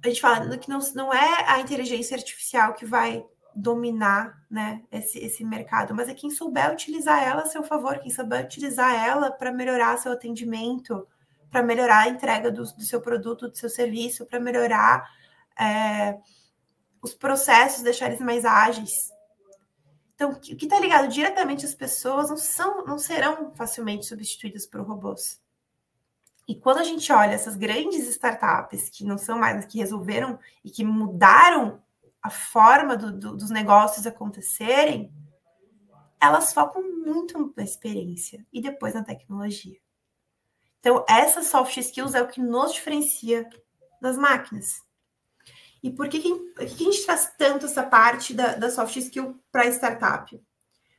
[0.03, 5.19] a gente fala que não, não é a inteligência artificial que vai dominar né, esse,
[5.19, 9.29] esse mercado, mas é quem souber utilizar ela a seu favor, quem souber utilizar ela
[9.29, 11.07] para melhorar seu atendimento,
[11.51, 15.07] para melhorar a entrega do, do, seu produto, do seu serviço, para melhorar
[15.59, 16.17] é,
[17.01, 19.11] os processos, deixar eles mais ágeis.
[20.21, 24.81] Então, o que está ligado diretamente às pessoas não, são, não serão facilmente substituídas por
[24.81, 25.41] robôs.
[26.47, 30.69] E quando a gente olha essas grandes startups que não são mais que resolveram e
[30.69, 31.81] que mudaram
[32.21, 35.11] a forma do, do, dos negócios acontecerem,
[36.21, 39.79] elas focam muito na experiência e depois na tecnologia.
[40.79, 43.49] Então, essas soft skills é o que nos diferencia
[43.99, 44.83] das máquinas.
[45.83, 49.67] E por que, que, a gente traz tanto essa parte da, da soft skill para
[49.67, 50.39] startup?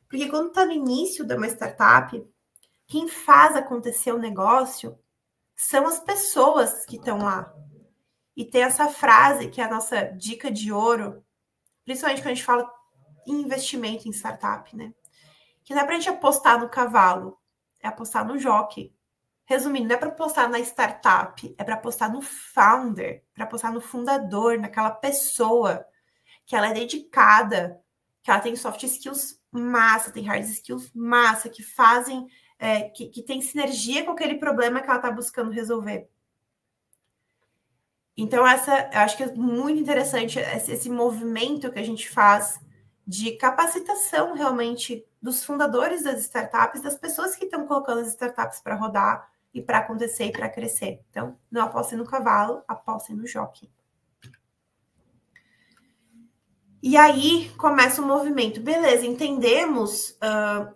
[0.08, 2.22] Porque quando está no início de uma startup,
[2.86, 4.98] quem faz acontecer o negócio
[5.56, 7.54] são as pessoas que estão lá.
[8.36, 11.24] E tem essa frase que é a nossa dica de ouro,
[11.84, 12.70] principalmente quando a gente fala
[13.26, 14.92] em investimento em startup, né?
[15.64, 17.38] Que não é para a gente apostar no cavalo,
[17.80, 18.92] é apostar no jockey.
[19.52, 23.82] Resumindo, não é para apostar na startup, é para apostar no founder, para apostar no
[23.82, 25.84] fundador, naquela pessoa
[26.46, 27.78] que ela é dedicada,
[28.22, 32.26] que ela tem soft skills massa, tem hard skills massa, que fazem
[32.58, 36.08] é, que, que tem sinergia com aquele problema que ela está buscando resolver.
[38.16, 42.58] Então, essa, eu acho que é muito interessante esse, esse, movimento que a gente faz
[43.06, 48.76] de capacitação realmente dos fundadores das startups, das pessoas que estão colocando as startups para
[48.76, 51.00] rodar e para acontecer e para crescer.
[51.10, 53.70] Então, não apostem no cavalo, apostem no jockey.
[56.82, 58.60] E aí começa o movimento.
[58.60, 60.74] Beleza, entendemos uh,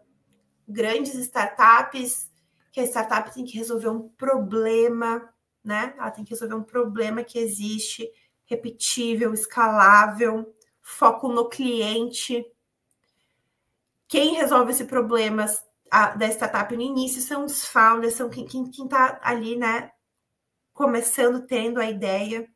[0.68, 2.30] grandes startups,
[2.70, 5.28] que a startup tem que resolver um problema,
[5.64, 5.94] né?
[5.98, 8.08] Ela tem que resolver um problema que existe,
[8.44, 12.46] repetível, escalável, foco no cliente.
[14.06, 15.46] Quem resolve esse problema
[15.90, 19.90] da startup no início são os founders, são quem, quem, quem tá ali, né?
[20.74, 22.48] Começando, tendo a ideia.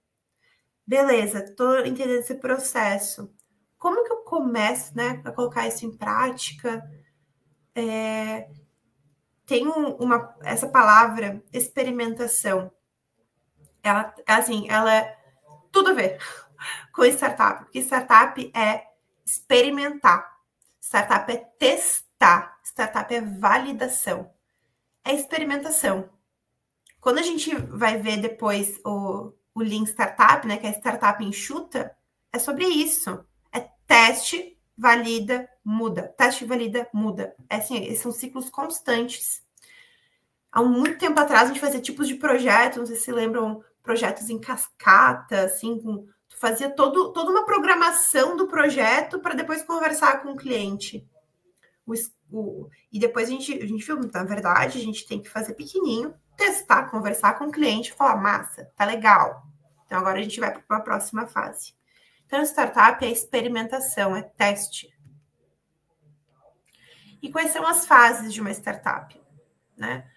[0.86, 3.32] Beleza, tô entendendo esse processo.
[3.78, 6.82] Como que eu começo, né, a colocar isso em prática?
[7.74, 8.48] é,
[9.46, 12.70] tem uma essa palavra experimentação.
[13.82, 15.18] Ela assim, ela é
[15.72, 16.18] tudo a ver
[16.92, 18.84] com startup, porque startup é
[19.24, 20.30] experimentar.
[20.80, 22.59] Startup é testar.
[22.80, 24.30] Startup é validação,
[25.04, 26.08] é experimentação.
[27.00, 31.94] Quando a gente vai ver depois o, o Lean Startup, né, que é startup enxuta,
[32.32, 33.24] é sobre isso.
[33.52, 36.14] É teste, valida, muda.
[36.16, 37.34] Teste, valida, muda.
[37.48, 39.42] É assim, são ciclos constantes.
[40.52, 44.28] Há muito tempo atrás, a gente fazia tipos de projetos, não sei se lembram, projetos
[44.28, 50.22] em cascata, assim, com, tu fazia todo, toda uma programação do projeto para depois conversar
[50.22, 51.06] com o cliente.
[51.86, 51.94] O,
[52.32, 55.54] o, e depois a gente, a gente viu, na verdade, a gente tem que fazer
[55.54, 59.42] pequenininho, testar, conversar com o cliente, falar, massa, tá legal.
[59.86, 61.74] Então agora a gente vai para a próxima fase.
[62.30, 64.88] Então, startup é experimentação, é teste.
[67.20, 69.20] E quais são as fases de uma startup?
[69.76, 70.08] Né?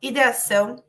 [0.00, 0.82] Ideação.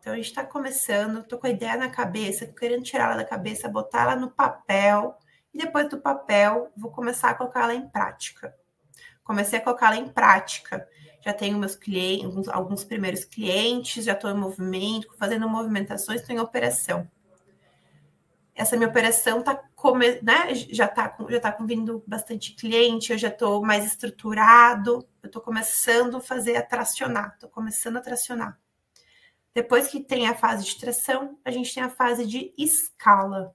[0.00, 3.24] Então, a gente está começando, estou com a ideia na cabeça, querendo tirar ela da
[3.24, 5.16] cabeça, botar ela no papel,
[5.54, 8.52] e depois do papel, vou começar a colocar ela em prática.
[9.28, 10.88] Comecei a colocar ela em prática
[11.20, 16.34] já tenho meus clientes, alguns, alguns primeiros clientes, já estou em movimento, fazendo movimentações, estou
[16.34, 17.06] em operação.
[18.54, 23.28] Essa minha operação tá come, né, já está já tá vindo bastante cliente, eu já
[23.28, 28.58] estou mais estruturado, eu estou começando a fazer a tracionar, estou começando a tracionar.
[29.54, 33.54] Depois que tem a fase de tração, a gente tem a fase de escala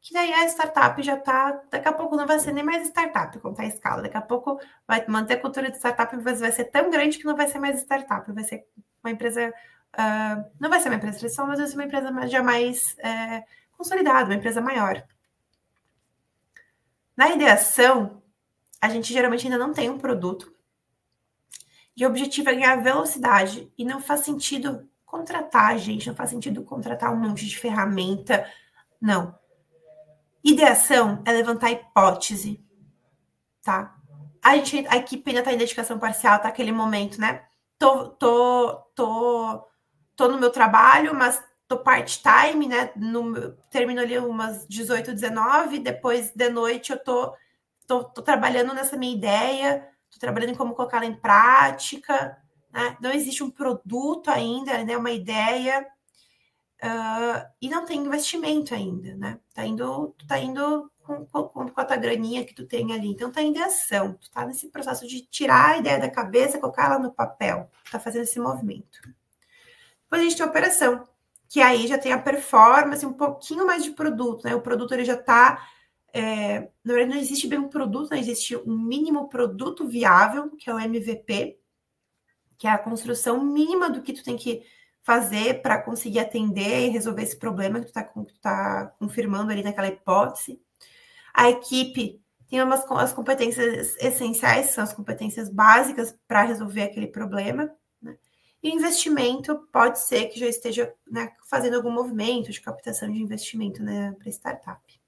[0.00, 3.38] que daí a startup já está, daqui a pouco não vai ser nem mais startup
[3.38, 6.64] tá a escala, daqui a pouco vai manter a cultura de startup, mas vai ser
[6.64, 8.66] tão grande que não vai ser mais startup, vai ser
[9.04, 12.42] uma empresa, uh, não vai ser uma empresa tradicional, mas vai ser uma empresa já
[12.42, 13.44] mais é,
[13.76, 15.04] consolidada, uma empresa maior.
[17.14, 18.22] Na ideação,
[18.80, 20.54] a gente geralmente ainda não tem um produto,
[21.94, 26.62] e o objetivo é ganhar velocidade, e não faz sentido contratar gente, não faz sentido
[26.62, 28.50] contratar um monte de ferramenta,
[28.98, 29.38] não
[30.42, 32.64] Ideação é levantar hipótese,
[33.62, 33.94] tá?
[34.42, 37.42] A gente, a equipe ainda tá em dedicação parcial, tá aquele momento, né?
[37.78, 39.68] Tô, tô, tô,
[40.16, 42.90] tô no meu trabalho, mas tô part-time, né?
[42.96, 47.34] No, termino ali umas 18, 19, depois de noite eu tô,
[47.86, 52.36] tô, tô trabalhando nessa minha ideia, tô trabalhando em como colocá-la em prática,
[52.72, 52.96] né?
[53.00, 54.96] Não existe um produto ainda, né?
[54.96, 55.86] Uma ideia,
[56.82, 59.38] Uh, e não tem investimento ainda, né?
[59.54, 63.08] Tá indo, tá indo com, com, com a tua graninha que tu tem ali.
[63.08, 66.86] Então tá em ação, tu tá nesse processo de tirar a ideia da cabeça, colocar
[66.86, 69.00] ela no papel, tá fazendo esse movimento.
[70.04, 71.06] Depois a gente tem a operação,
[71.48, 74.54] que aí já tem a performance, um pouquinho mais de produto, né?
[74.54, 75.68] O produto ele já tá.
[76.12, 80.70] É, na verdade, não existe bem um produto, não existe um mínimo produto viável, que
[80.70, 81.58] é o MVP,
[82.56, 84.62] que é a construção mínima do que tu tem que
[85.02, 89.88] fazer para conseguir atender e resolver esse problema que tu está tá confirmando ali naquela
[89.88, 90.60] hipótese.
[91.32, 97.70] A equipe tem umas as competências essenciais, são as competências básicas para resolver aquele problema.
[98.02, 98.16] Né?
[98.62, 103.22] E o investimento pode ser que já esteja né, fazendo algum movimento de captação de
[103.22, 104.99] investimento né, para startup.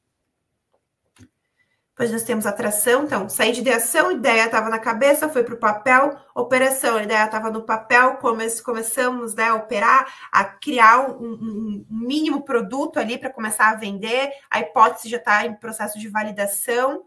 [1.93, 5.59] Depois nós temos atração, então, sair de ideação, ideia estava na cabeça, foi para o
[5.59, 11.87] papel, operação, ideia estava no papel, come, começamos né, a operar, a criar um, um,
[11.91, 17.05] mínimo produto ali para começar a vender, a hipótese já está em processo de validação,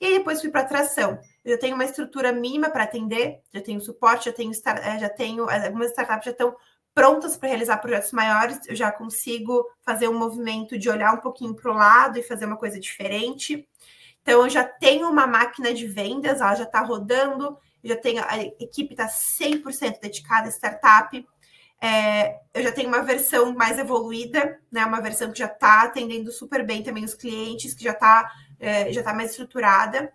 [0.00, 1.18] e aí depois fui para atração.
[1.44, 5.08] Eu já tenho uma estrutura mínima para atender, já tenho suporte, já tenho, eh, já
[5.08, 6.54] tenho algumas startups já estão
[6.94, 11.54] prontas para realizar projetos maiores, eu já consigo fazer um movimento de olhar um pouquinho
[11.54, 13.68] para o lado e fazer uma coisa diferente.
[14.28, 18.36] Então, eu já tenho uma máquina de vendas, ela já está rodando, já tenho, a
[18.36, 21.26] equipe está 100% dedicada à startup.
[21.80, 24.84] É, eu já tenho uma versão mais evoluída, né?
[24.84, 28.92] Uma versão que já está atendendo super bem também os clientes, que já está é,
[28.92, 30.12] já tá mais estruturada.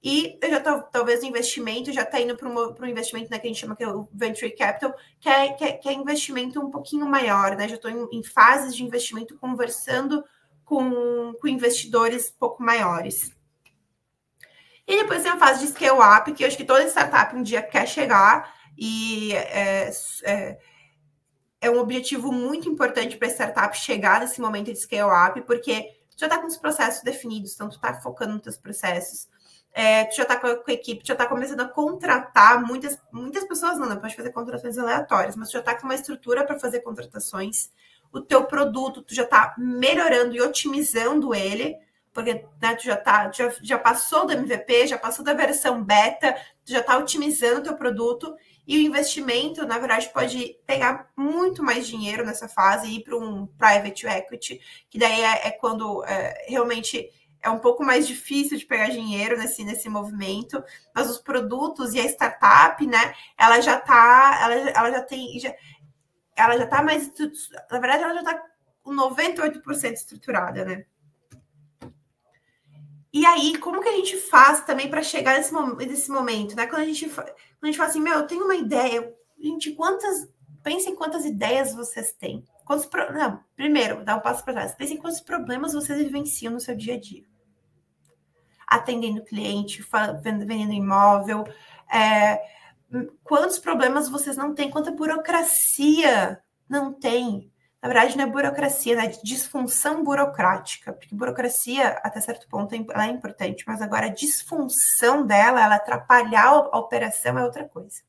[0.00, 3.48] E eu já tô, talvez o investimento já está indo para um investimento né, que
[3.48, 6.60] a gente chama que é o Venture Capital, que é, que é, que é investimento
[6.60, 7.66] um pouquinho maior, né?
[7.66, 10.24] Já estou em, em, fases de investimento conversando
[10.64, 13.36] com, com investidores pouco maiores.
[14.88, 17.42] E depois tem a fase de scale up, que eu acho que toda startup um
[17.42, 19.90] dia quer chegar, e é,
[20.24, 20.58] é,
[21.60, 25.94] é um objetivo muito importante para a startup chegar nesse momento de scale up, porque
[26.10, 29.28] tu já está com os processos definidos, então tu está focando nos teus processos,
[29.74, 32.98] é, tu já está com, com, a equipe, tu já está começando a contratar muitas,
[33.12, 36.46] muitas pessoas, não, não pode fazer contratações aleatórias, mas tu já está com uma estrutura
[36.46, 37.70] para fazer contratações,
[38.10, 41.76] o teu produto, tu já está melhorando e otimizando ele,
[42.12, 46.32] porque né, tu já tá, já, já passou do MVP, já passou da versão beta,
[46.64, 48.34] tu já está otimizando o teu produto
[48.66, 53.16] e o investimento, na verdade, pode pegar muito mais dinheiro nessa fase e ir para
[53.16, 58.58] um private equity, que daí é, é quando é, realmente é um pouco mais difícil
[58.58, 60.62] de pegar dinheiro nesse, nesse movimento,
[60.94, 65.54] mas os produtos e a startup, né, ela já tá, ela, ela já tem, já,
[66.36, 67.10] ela já tá mais,
[67.70, 68.42] na verdade, ela já tá
[68.82, 70.84] com 98% estruturada, né?
[73.18, 76.68] E aí, como que a gente faz também para chegar nesse, nesse momento, né?
[76.68, 77.32] Quando a gente, quando
[77.64, 80.28] a gente fala assim, meu, eu tenho uma ideia, gente, quantas,
[80.62, 82.44] pensem quantas ideias vocês têm.
[82.64, 83.12] Quantos pro...
[83.12, 84.72] Não, primeiro, dá um passo para trás.
[84.72, 87.24] Pensem quantos problemas vocês vivenciam no seu dia a dia.
[88.68, 89.84] Atendendo cliente,
[90.22, 91.42] vendendo imóvel,
[91.92, 92.40] é...
[93.24, 99.04] quantos problemas vocês não têm, quanta burocracia não tem na verdade, não é burocracia, né?
[99.06, 105.24] É disfunção burocrática, porque burocracia, até certo ponto, é é importante, mas agora a disfunção
[105.24, 108.02] dela, ela atrapalhar a operação é outra coisa.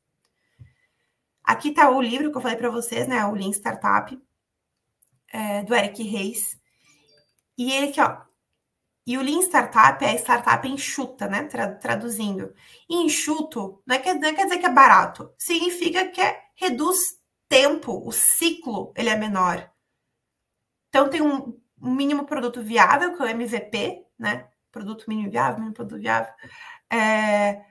[1.44, 3.24] Aqui está o livro que eu falei para vocês, né?
[3.26, 4.20] O Lean Startup,
[5.32, 6.58] é, do Eric Reis.
[7.56, 8.22] E ele aqui, ó.
[9.06, 11.44] E o Lean Startup é startup enxuta, né?
[11.80, 12.52] Traduzindo.
[12.88, 17.19] E enxuto não, é que, não quer dizer que é barato, significa que é, reduz
[17.50, 19.68] tempo, o ciclo, ele é menor.
[20.88, 24.48] Então, tem um, um mínimo produto viável, que é o MVP, né?
[24.70, 26.32] Produto mínimo viável, mínimo produto viável.
[26.88, 27.64] É,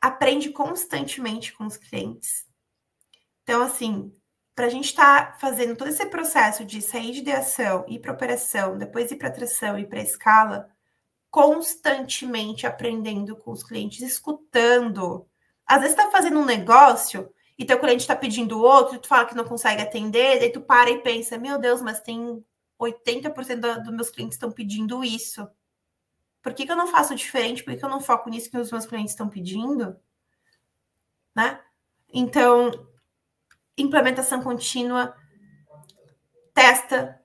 [0.00, 2.44] aprende constantemente com os clientes.
[3.44, 4.12] Então, assim,
[4.56, 8.12] para a gente estar tá fazendo todo esse processo de sair de ideação, ir para
[8.12, 10.68] operação, depois ir para atração e para escala,
[11.30, 15.28] constantemente aprendendo com os clientes, escutando.
[15.64, 19.34] Às vezes está fazendo um negócio e teu cliente está pedindo outro, tu fala que
[19.34, 22.44] não consegue atender, daí tu para e pensa, meu Deus, mas tem
[22.80, 25.48] 80% dos meus clientes estão pedindo isso.
[26.40, 27.64] Por que, que eu não faço diferente?
[27.64, 29.98] Por que, que eu não foco nisso que os meus clientes estão pedindo?
[31.34, 31.60] Né?
[32.12, 32.70] Então,
[33.76, 35.14] implementação contínua,
[36.54, 37.20] testa,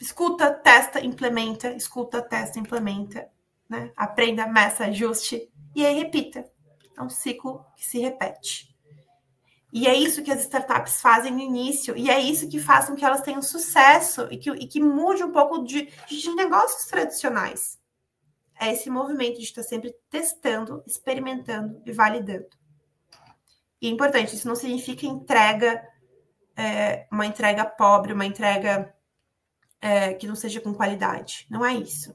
[0.00, 3.28] escuta, testa, implementa, escuta, testa, implementa,
[3.68, 3.92] né?
[3.96, 6.44] Aprenda, meça, ajuste e aí repita.
[6.96, 8.76] É um ciclo que se repete.
[9.72, 12.94] E é isso que as startups fazem no início, e é isso que faz com
[12.94, 17.78] que elas tenham sucesso e que, e que mude um pouco de, de negócios tradicionais.
[18.58, 22.48] É esse movimento de estar sempre testando, experimentando e validando.
[23.80, 25.86] E é importante, isso não significa entrega,
[26.56, 28.92] é, uma entrega pobre, uma entrega
[29.80, 31.46] é, que não seja com qualidade.
[31.50, 32.14] Não é isso.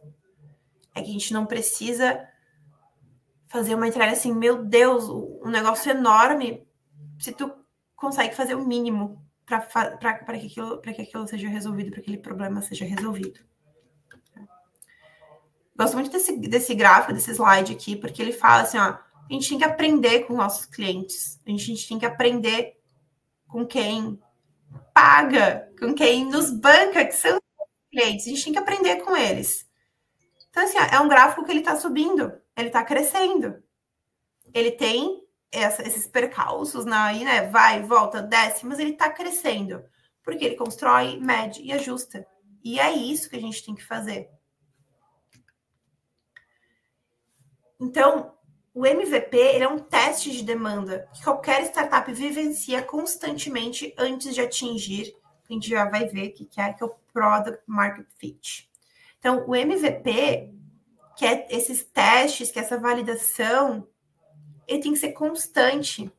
[0.93, 2.27] É que a gente não precisa
[3.47, 6.67] fazer uma entrega assim, meu Deus, um negócio enorme
[7.19, 7.51] se tu
[7.95, 12.61] consegue fazer o mínimo para que, aquilo, que aquilo seja resolvido, para que aquele problema
[12.61, 13.39] seja resolvido.
[15.75, 18.97] Gosto muito desse, desse gráfico, desse slide aqui, porque ele fala assim, ó,
[19.29, 22.79] a gente tem que aprender com nossos clientes, a gente, a gente tem que aprender
[23.47, 24.19] com quem
[24.93, 27.39] paga, com quem nos banca, que são
[27.91, 29.67] clientes, a gente tem que aprender com eles.
[30.49, 33.63] Então, assim, ó, é um gráfico que ele está subindo, ele está crescendo.
[34.53, 35.22] Ele tem
[35.53, 37.47] essa, esses percalços na, aí, né?
[37.47, 39.83] Vai, volta, desce, mas ele está crescendo.
[40.23, 42.25] Porque ele constrói, mede e ajusta.
[42.63, 44.29] E é isso que a gente tem que fazer.
[47.79, 48.33] Então,
[48.73, 55.13] o MVP é um teste de demanda que qualquer startup vivencia constantemente antes de atingir.
[55.47, 58.71] A gente já vai ver o que é, que é o Product Market Fit.
[59.19, 60.51] Então, o MVP,
[61.15, 63.87] que é esses testes, que é essa validação,
[64.67, 66.11] ele tem que ser constante.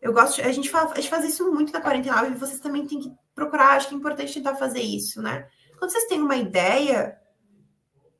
[0.00, 2.86] Eu gosto, a gente fala, a gente faz isso muito na 49 e vocês também
[2.86, 5.48] têm que procurar, acho que é importante tentar fazer isso, né?
[5.78, 7.18] Quando vocês têm uma ideia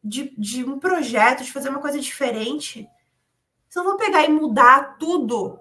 [0.02, 2.88] de, de um projeto, de fazer uma coisa diferente,
[3.68, 5.58] vocês não vão pegar e mudar tudo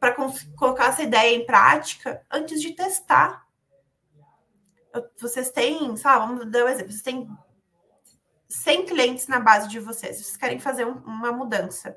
[0.00, 0.14] para
[0.56, 3.46] colocar essa ideia em prática antes de testar.
[5.18, 7.28] Vocês têm, sabe, vamos dar um exemplo, vocês têm
[8.48, 11.96] 100 clientes na base de vocês, vocês querem fazer um, uma mudança.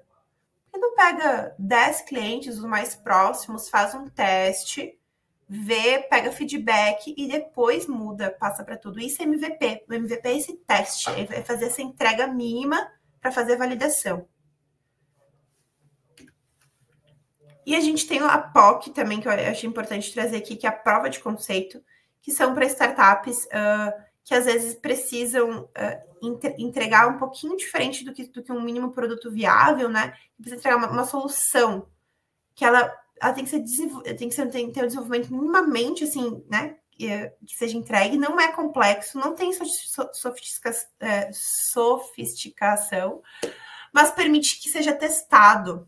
[0.76, 5.00] E não pega 10 clientes, os mais próximos, faz um teste,
[5.48, 9.00] vê, pega feedback e depois muda, passa para tudo.
[9.00, 9.86] Isso é MVP.
[9.90, 14.28] O MVP é esse teste, é fazer essa entrega mínima para fazer validação.
[17.66, 20.70] E a gente tem a POC também, que eu acho importante trazer aqui, que é
[20.70, 21.82] a prova de conceito,
[22.22, 26.26] que são para startups uh, que às vezes precisam uh,
[26.58, 30.18] entregar um pouquinho diferente do que, do que um mínimo produto viável, né?
[30.36, 31.88] Precisa entregar uma, uma solução
[32.56, 33.64] que ela, ela tem que ser
[34.16, 36.76] tem que ser, tem ter um desenvolvimento minimamente assim, né?
[36.90, 39.52] Que, que seja entregue, não é complexo, não tem
[41.00, 43.22] é, sofisticação,
[43.94, 45.88] mas permite que seja testado,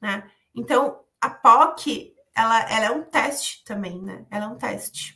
[0.00, 0.28] né?
[0.52, 4.26] Então, a POC, ela, ela é um teste também, né?
[4.30, 5.15] Ela é um teste.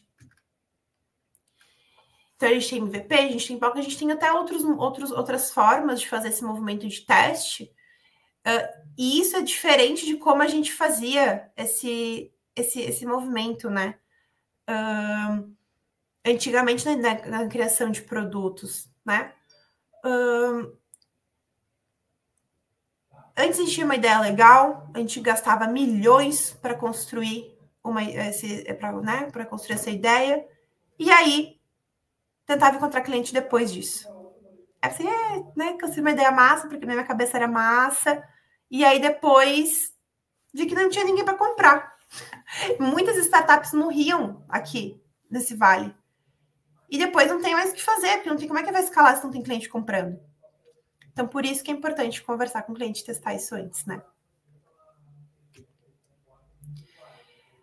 [2.41, 5.11] Então, a gente tem MVP, a gente tem POC, a gente tem até outros, outros,
[5.11, 7.71] outras formas de fazer esse movimento de teste.
[8.47, 13.97] Uh, e isso é diferente de como a gente fazia esse, esse, esse movimento, né?
[14.67, 15.55] Uh,
[16.25, 19.35] antigamente, na, na, na, criação de produtos, né?
[20.03, 20.75] Uh,
[23.37, 28.01] antes a gente tinha uma ideia legal, a gente gastava milhões para construir uma
[28.79, 30.49] para né, construir essa ideia,
[30.99, 31.60] e aí
[32.51, 34.09] tentava encontrar cliente depois disso.
[34.83, 38.23] Aí você, é, né, consegui uma ideia massa, porque minha cabeça era massa,
[38.69, 39.93] e aí depois
[40.53, 41.95] vi que não tinha ninguém para comprar.
[42.81, 45.95] Muitas startups morriam aqui nesse vale.
[46.91, 48.83] E depois não tem mais o que fazer, porque não tem como é que vai
[48.83, 50.19] escalar se não tem cliente comprando.
[51.13, 54.03] Então, por isso que é importante conversar com o cliente, testar isso antes, né?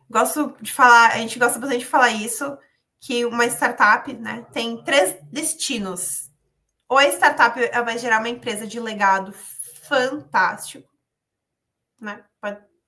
[0.10, 2.58] Gosto de falar, a gente gosta bastante de falar isso,
[3.00, 6.32] que uma startup né, tem três destinos.
[6.90, 10.90] Ou a startup vai gerar uma empresa de legado fantástico,
[12.00, 12.24] né?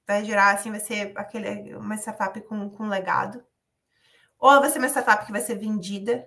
[0.07, 3.43] Vai gerar, assim, vai ser aquele, uma startup com, com legado.
[4.39, 6.25] Ou vai ser uma startup que vai ser vendida,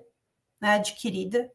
[0.60, 1.50] né, adquirida.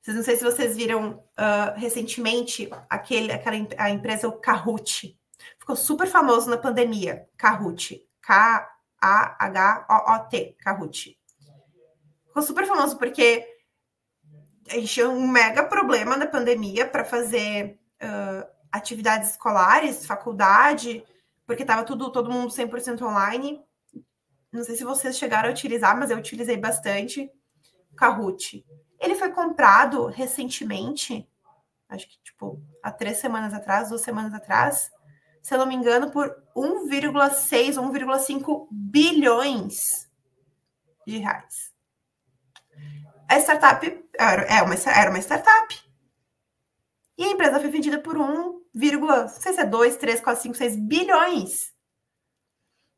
[0.00, 5.18] Vocês não sei se vocês viram uh, recentemente aquele, aquela a empresa o Kahoot.
[5.58, 7.26] Ficou super famoso na pandemia.
[7.36, 8.00] Kahoot.
[8.20, 8.96] K-A-H-O-O-T.
[10.60, 11.18] Kahoot.
[12.32, 13.46] Ficou super famoso porque
[14.70, 21.04] a gente tinha um mega problema na pandemia para fazer uh, atividades escolares, faculdade,
[21.46, 23.62] porque estava tudo, todo mundo 100% online.
[24.50, 27.30] Não sei se vocês chegaram a utilizar, mas eu utilizei bastante
[27.98, 28.64] Kahoot.
[28.98, 31.28] Ele foi comprado recentemente,
[31.86, 34.90] acho que tipo há três semanas atrás, duas semanas atrás,
[35.42, 40.10] se eu não me engano, por 1,6 ou 1,5 bilhões
[41.06, 41.71] de reais
[43.36, 45.92] a startup era, é uma, era uma startup.
[47.16, 50.54] E a empresa foi vendida por 1, não sei se é 2, 3, 4, 5,
[50.56, 51.72] 6 bilhões.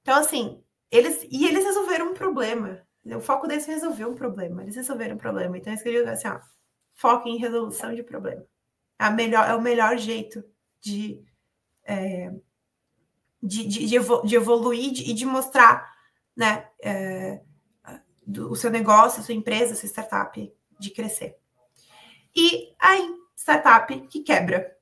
[0.02, 1.26] Então, assim, eles.
[1.30, 2.80] E eles resolveram um problema.
[3.04, 4.62] O foco deles é resolver um problema.
[4.62, 5.58] Eles resolveram um problema.
[5.58, 6.40] Então, eu digo assim, ó,
[6.94, 8.44] foco em resolução de problema.
[8.98, 10.44] É, melhor, é o melhor jeito
[10.80, 11.22] de,
[11.84, 12.30] é,
[13.42, 15.92] de, de, de, evoluir e de mostrar
[16.36, 17.42] né, é,
[18.26, 21.36] do, o seu negócio, a sua empresa, a sua startup de crescer.
[22.34, 24.74] E aí, startup que quebra.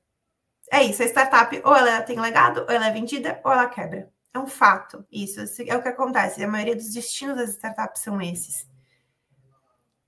[0.71, 4.11] É isso, a startup ou ela tem legado, ou ela é vendida, ou ela quebra.
[4.33, 6.43] É um fato, isso é o que acontece.
[6.43, 8.67] A maioria dos destinos das startups são esses.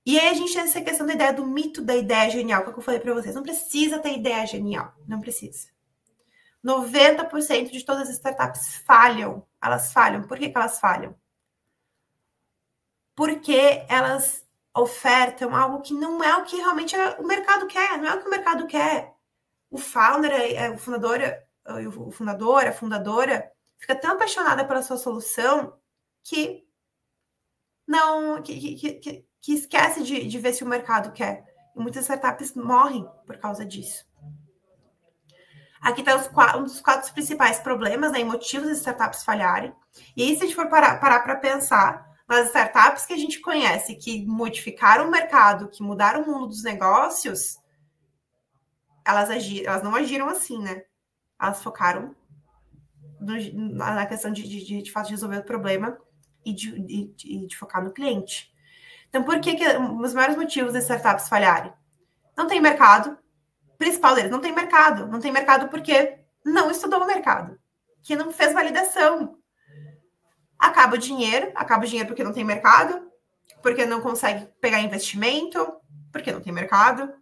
[0.04, 2.70] E aí a gente tem essa questão da ideia do mito da ideia genial, que
[2.70, 3.34] eu falei para vocês.
[3.34, 5.68] Não precisa ter ideia genial, não precisa.
[6.64, 9.46] 90% de todas as startups falham.
[9.62, 10.22] Elas falham.
[10.22, 11.14] Por que, que elas falham?
[13.16, 14.46] Porque elas
[14.76, 18.26] ofertam algo que não é o que realmente o mercado quer, não é o que
[18.28, 19.14] o mercado quer.
[19.70, 21.20] O founder, é, o fundador,
[21.96, 25.76] o fundador, a fundadora fica tão apaixonada pela sua solução
[26.22, 26.64] que
[27.86, 31.44] não que, que, que, que esquece de, de ver se o mercado quer.
[31.74, 34.04] E muitas startups morrem por causa disso.
[35.80, 39.74] Aqui está um dos quatro principais problemas né, e motivos das startups falharem.
[40.16, 43.94] E aí, se a gente for parar para pensar, nas startups que a gente conhece
[43.94, 47.58] que modificaram o mercado, que mudaram o mundo dos negócios,
[49.04, 50.82] elas, agiram, elas não agiram assim, né?
[51.40, 52.16] Elas focaram
[53.20, 53.36] no,
[53.76, 55.96] na questão de, de, de, fato, resolver o problema
[56.44, 58.52] e de, de, de, focar no cliente.
[59.08, 61.72] Então, por que, que os maiores motivos das startups falharem?
[62.36, 63.16] Não tem mercado.
[63.78, 65.06] Principal deles, não tem mercado.
[65.06, 67.58] Não tem mercado porque não estudou o mercado,
[68.02, 69.38] que não fez validação,
[70.58, 73.10] acaba o dinheiro, acaba o dinheiro porque não tem mercado,
[73.62, 75.66] porque não consegue pegar investimento,
[76.12, 77.12] porque não tem mercado.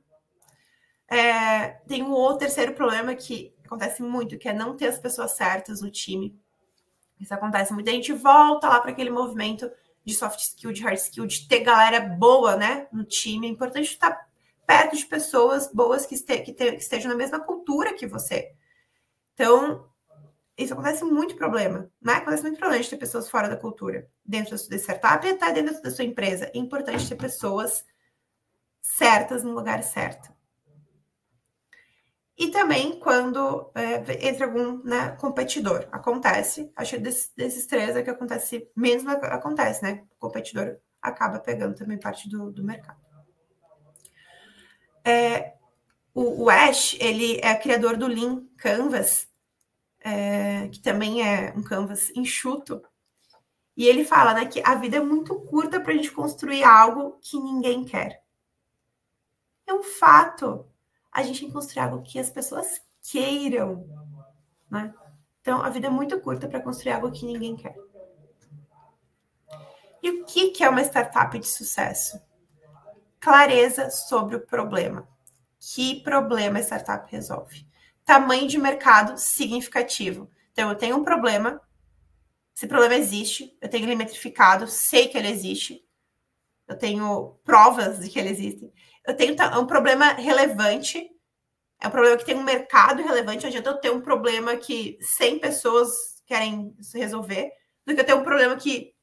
[1.09, 5.33] É, tem um outro terceiro problema que acontece muito, que é não ter as pessoas
[5.33, 6.39] certas no time.
[7.21, 7.89] Isso acontece muito.
[7.89, 9.71] A gente volta lá para aquele movimento
[10.05, 13.47] de soft skill, de hard skill, de ter galera boa, né, no time.
[13.47, 14.29] É importante estar
[14.67, 18.53] perto de pessoas boas que, este, que, te, que estejam na mesma cultura que você.
[19.35, 19.89] Então,
[20.57, 22.15] isso acontece muito problema, né?
[22.15, 25.53] Acontece muito problema de ter pessoas fora da cultura, dentro da sua startup e até
[25.53, 26.51] dentro da sua empresa.
[26.55, 27.85] É importante ter pessoas
[28.81, 30.33] certas no lugar certo.
[32.37, 35.89] E também quando é, entra algum né, competidor.
[35.91, 40.05] Acontece, acho que desses, desses, três é que acontece, mesmo acontece, né?
[40.17, 42.99] O competidor acaba pegando também parte do, do mercado.
[45.05, 45.55] É,
[46.13, 49.29] o, o Ash, ele é criador do Lean Canvas,
[50.05, 52.83] é, que também é um canvas enxuto.
[53.75, 57.19] E ele fala né, que a vida é muito curta para a gente construir algo
[57.23, 58.23] que ninguém quer.
[59.67, 60.69] É um fato.
[61.11, 63.89] A gente tem que construir algo que as pessoas queiram.
[64.71, 64.95] Né?
[65.41, 67.75] Então, a vida é muito curta para construir algo que ninguém quer.
[70.03, 72.21] E o que, que é uma startup de sucesso?
[73.19, 75.09] Clareza sobre o problema.
[75.59, 77.67] Que problema a startup resolve?
[78.05, 80.31] Tamanho de mercado significativo.
[80.53, 81.61] Então, eu tenho um problema,
[82.55, 85.85] esse problema existe, eu tenho ele metrificado, sei que ele existe,
[86.69, 88.73] eu tenho provas de que ele existe.
[89.07, 91.11] Eu tenho um problema relevante,
[91.81, 94.97] é um problema que tem um mercado relevante, não adianta eu ter um problema que
[95.01, 97.51] 100 pessoas querem resolver,
[97.85, 98.95] do que eu ter um problema que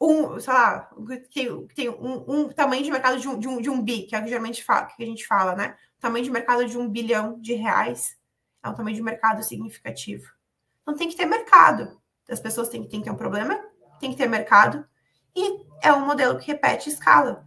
[0.00, 0.90] um, sei lá,
[1.30, 4.16] que tem um, um, tamanho de mercado de um, de um, de um bi, que
[4.16, 5.76] é o que geralmente fala, que a gente fala, né?
[6.00, 8.16] Tamanho de mercado de um bilhão de reais
[8.62, 10.30] é um tamanho de mercado significativo.
[10.82, 12.00] Então tem que ter mercado.
[12.28, 13.58] As pessoas têm, que ter um problema,
[13.98, 14.86] tem que ter mercado,
[15.34, 17.44] e é um modelo que repete escala.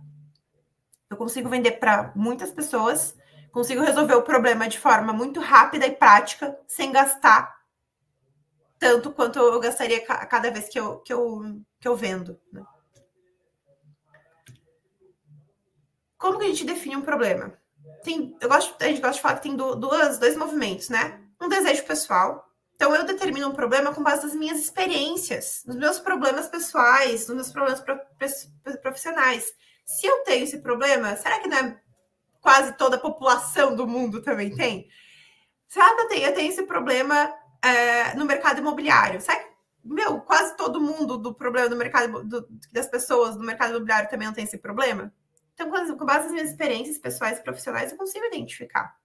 [1.10, 3.16] Eu consigo vender para muitas pessoas,
[3.52, 7.56] consigo resolver o problema de forma muito rápida e prática, sem gastar
[8.78, 12.40] tanto quanto eu gastaria cada vez que eu, que eu, que eu vendo.
[12.52, 12.64] Né?
[16.18, 17.58] Como que a gente define um problema?
[18.04, 21.20] Tem, eu gosto, a gente gosta de falar que tem duas, dois movimentos, né?
[21.42, 22.46] Um desejo pessoal.
[22.76, 27.36] Então, eu determino um problema com base nas minhas experiências, nos meus problemas pessoais, nos
[27.36, 27.82] meus problemas
[28.82, 29.46] profissionais.
[29.86, 31.80] Se eu tenho esse problema, será que não é
[32.42, 34.88] quase toda a população do mundo também tem?
[35.68, 37.34] Será que eu tenho, eu tenho esse problema
[37.66, 39.20] é, no mercado imobiliário.
[39.20, 39.44] Sabe?
[39.84, 44.28] Meu, quase todo mundo do problema do mercado do, das pessoas do mercado imobiliário também
[44.28, 45.12] não tem esse problema.
[45.56, 48.96] Então, com base nas minhas experiências pessoais e profissionais, eu consigo identificar.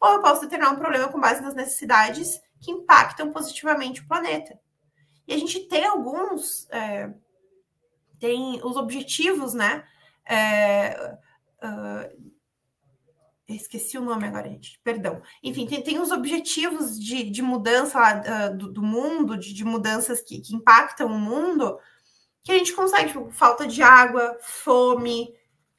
[0.00, 4.58] Ou eu posso determinar um problema com base nas necessidades que impactam positivamente o planeta.
[5.26, 7.12] E a gente tem alguns, é,
[8.18, 9.84] tem os objetivos, né?
[10.24, 11.18] É,
[11.62, 12.32] uh,
[13.46, 15.22] esqueci o nome agora, gente, perdão.
[15.42, 19.64] Enfim, tem, tem os objetivos de, de mudança lá, uh, do, do, mundo, de, de
[19.64, 21.78] mudanças que, que, impactam o mundo,
[22.42, 25.34] que a gente consegue, tipo, falta de água, fome,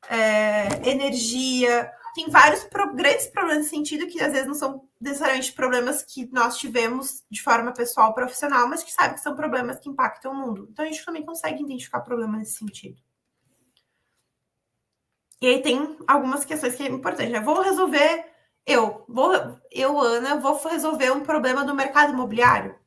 [0.08, 1.92] é, energia.
[2.16, 6.30] Tem vários pro, grandes problemas nesse sentido que às vezes não são necessariamente problemas que
[6.32, 10.36] nós tivemos de forma pessoal profissional, mas que sabe que são problemas que impactam o
[10.36, 10.68] mundo.
[10.72, 13.00] Então a gente também consegue identificar problemas nesse sentido.
[15.42, 17.32] E aí tem algumas questões que é importante.
[17.32, 17.40] Né?
[17.40, 18.26] Vou resolver,
[18.66, 19.32] eu, vou,
[19.72, 22.78] eu, Ana, vou resolver um problema do mercado imobiliário.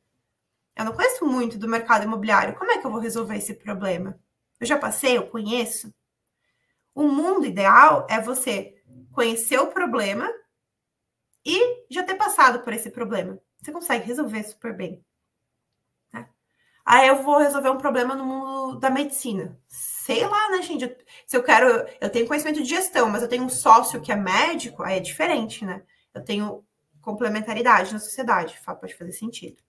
[0.75, 2.55] Eu não conheço muito do mercado imobiliário.
[2.55, 4.19] Como é que eu vou resolver esse problema?
[4.59, 5.93] Eu já passei, eu conheço.
[6.93, 8.75] O mundo ideal é você
[9.11, 10.29] conhecer o problema
[11.45, 13.39] e já ter passado por esse problema.
[13.61, 15.03] Você consegue resolver super bem.
[16.11, 16.27] Né?
[16.85, 19.59] Aí eu vou resolver um problema no mundo da medicina
[20.03, 20.97] sei lá, né, gente?
[21.25, 24.15] Se eu quero, eu tenho conhecimento de gestão, mas eu tenho um sócio que é
[24.17, 25.81] médico, aí é diferente, né?
[26.13, 26.65] Eu tenho
[27.01, 29.61] complementaridade na sociedade, pode fazer sentido.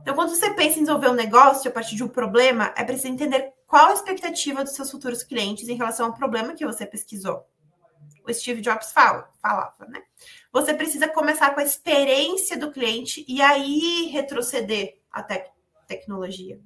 [0.00, 3.08] Então, quando você pensa em desenvolver um negócio a partir de um problema, é preciso
[3.08, 7.44] entender qual a expectativa dos seus futuros clientes em relação ao problema que você pesquisou.
[8.24, 10.00] O Steve Jobs fala, falava, né?
[10.52, 15.50] Você precisa começar com a experiência do cliente e aí retroceder até
[15.88, 16.60] tecnologia.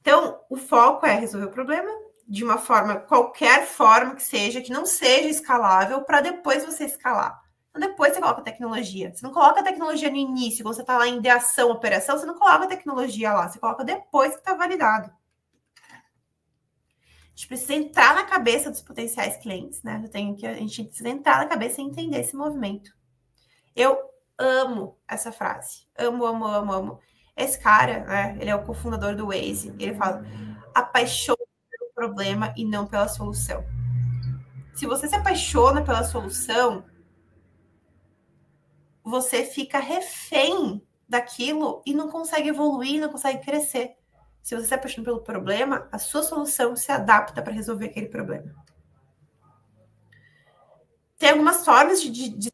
[0.00, 1.88] Então, o foco é resolver o problema
[2.26, 7.40] de uma forma, qualquer forma que seja, que não seja escalável, para depois você escalar.
[7.68, 9.14] Então, depois você coloca a tecnologia.
[9.14, 12.26] Você não coloca a tecnologia no início, quando você está lá em ideação, operação, você
[12.26, 15.19] não coloca a tecnologia lá, você coloca depois que está validado.
[17.40, 19.98] Gente precisa entrar na cabeça dos potenciais clientes, né?
[20.04, 22.94] Eu tenho que, a gente precisa entrar na cabeça e entender esse movimento.
[23.74, 23.96] Eu
[24.38, 25.86] amo essa frase.
[25.96, 27.00] Amo, amo, amo, amo.
[27.34, 30.22] Esse cara, né, ele é o cofundador do Waze, ele fala:
[30.74, 31.38] apaixone
[31.70, 33.64] pelo problema e não pela solução.
[34.74, 36.84] Se você se apaixona pela solução,
[39.02, 43.96] você fica refém daquilo e não consegue evoluir, não consegue crescer.
[44.42, 48.54] Se você se apaixona pelo problema, a sua solução se adapta para resolver aquele problema.
[51.18, 52.52] Tem algumas formas de, de, de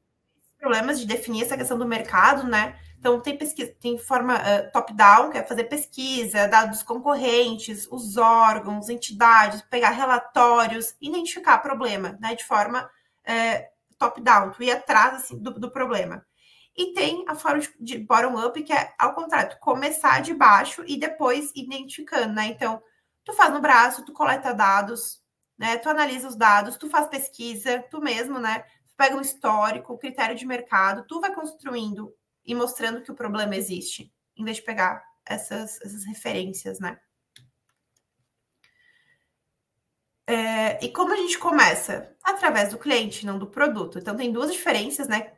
[0.58, 2.76] problemas de definir essa questão do mercado, né?
[2.98, 8.88] Então, tem pesquisa, tem forma uh, top-down, que é fazer pesquisa, dados concorrentes, os órgãos,
[8.88, 15.52] entidades, pegar relatórios, identificar problema, né, de forma uh, top-down, tu ir atrás assim, do,
[15.52, 16.25] do, problema.
[16.76, 21.50] E tem a forma de, bottom-up, que é ao contrário, começar de baixo e depois
[21.54, 22.48] identificando, né?
[22.48, 22.82] Então,
[23.24, 25.22] tu faz no braço, tu coleta dados,
[25.58, 25.78] né?
[25.78, 28.60] Tu analisa os dados, tu faz pesquisa, tu mesmo, né?
[28.88, 32.14] Tu pega um histórico, critério de mercado, tu vai construindo
[32.44, 36.98] e mostrando que o problema existe, em vez de pegar essas, essas referências, né?
[40.26, 42.14] É, e como a gente começa?
[42.22, 43.98] Através do cliente, não do produto.
[43.98, 45.32] Então, tem duas diferenças, né?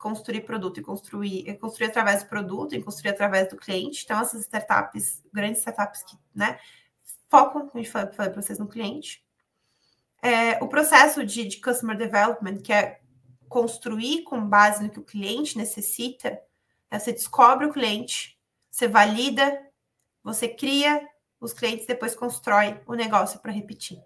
[0.00, 4.02] Construir produto e construir, é construir através do produto e construir através do cliente.
[4.02, 6.58] Então, essas startups, grandes startups que, né,
[7.28, 9.22] focam, como gente falou, falei para vocês, no cliente.
[10.22, 13.00] É, o processo de, de customer development, que é
[13.46, 16.40] construir com base no que o cliente necessita,
[16.90, 16.98] né?
[16.98, 18.38] você descobre o cliente,
[18.70, 19.60] você valida,
[20.22, 21.06] você cria
[21.38, 23.98] os clientes, depois constrói o negócio para repetir.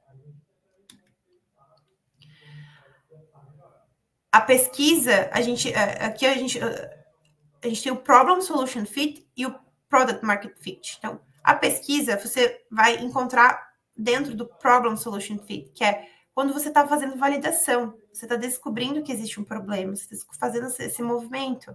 [4.34, 9.24] A pesquisa, a gente é, aqui a gente a gente tem o problem solution fit
[9.36, 9.54] e o
[9.88, 10.96] product market fit.
[10.98, 13.64] Então, a pesquisa você vai encontrar
[13.96, 19.04] dentro do problem solution fit, que é quando você está fazendo validação, você está descobrindo
[19.04, 21.70] que existe um problema, você está fazendo esse movimento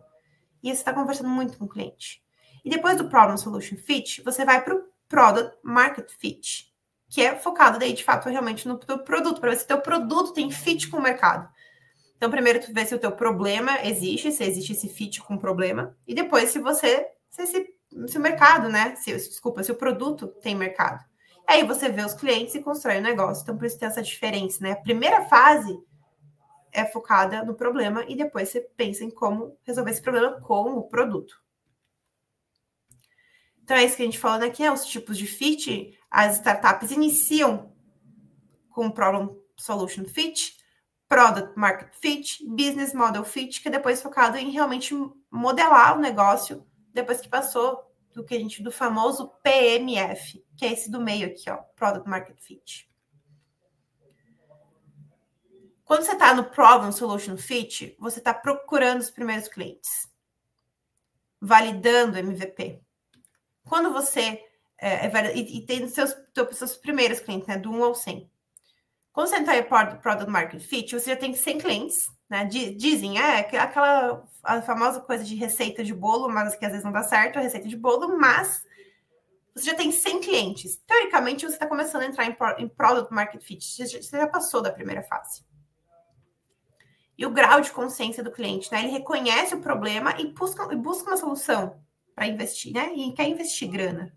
[0.62, 2.22] e você está conversando muito com o cliente.
[2.66, 6.74] E depois do problem solution fit, você vai para o product market fit,
[7.08, 10.52] que é focado daí de fato realmente no produto, para ver se o produto tem
[10.52, 11.50] fit com o mercado.
[12.20, 15.40] Então, primeiro tu vê se o teu problema existe, se existe esse fit com o
[15.40, 18.94] problema, e depois se você, se, se, o mercado, né?
[18.98, 21.02] Se, desculpa, se o produto tem mercado.
[21.48, 23.42] Aí você vê os clientes e constrói o negócio.
[23.42, 24.74] Então, por isso tem essa diferença, né?
[24.74, 25.80] A primeira fase
[26.74, 30.84] é focada no problema e depois você pensa em como resolver esse problema com o
[30.90, 31.42] produto.
[33.64, 35.98] Então, é isso que a gente falou aqui, é os tipos de fit.
[36.12, 37.72] As startups iniciam
[38.72, 40.59] com Problem Solution Fit,
[41.10, 44.94] Product Market Fit, Business Model Fit, que é depois focado em realmente
[45.32, 50.72] modelar o negócio depois que passou do que a gente do famoso PMF, que é
[50.72, 52.88] esse do meio aqui, ó, Product Market Fit.
[55.84, 60.08] Quando você está no Problem Solution Fit, você está procurando os primeiros clientes,
[61.42, 62.80] validando MVP.
[63.64, 64.46] Quando você
[64.78, 66.16] é, é, e, e tem seus,
[66.52, 68.30] seus primeiros clientes, né, do 1 ao 100.
[69.12, 72.46] Quando você entrar em Product Market Fit, você já tem 100 clientes, né?
[72.46, 76.92] Dizem, é aquela a famosa coisa de receita de bolo, mas que às vezes não
[76.92, 78.64] dá certo, a receita de bolo, mas
[79.54, 80.78] você já tem 100 clientes.
[80.88, 84.28] Teoricamente, você está começando a entrar em, em Product Market Fit, você já, você já
[84.28, 85.44] passou da primeira fase.
[87.18, 88.80] E o grau de consciência do cliente, né?
[88.80, 91.84] Ele reconhece o problema e busca, e busca uma solução
[92.16, 92.94] para investir, né?
[92.94, 94.14] E quer investir grana.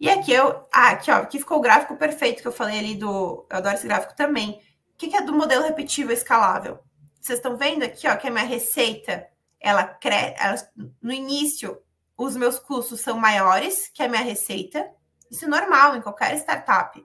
[0.00, 0.66] E aqui eu.
[0.72, 3.46] Ah, aqui, ó, aqui ficou o gráfico perfeito que eu falei ali do.
[3.50, 4.60] Eu adoro esse gráfico também.
[4.94, 6.78] O que, que é do modelo repetível escalável?
[7.20, 9.28] Vocês estão vendo aqui, ó, que a minha receita,
[9.60, 10.68] ela cresce.
[11.02, 11.80] No início,
[12.16, 14.88] os meus custos são maiores que a minha receita.
[15.30, 17.04] Isso é normal em qualquer startup.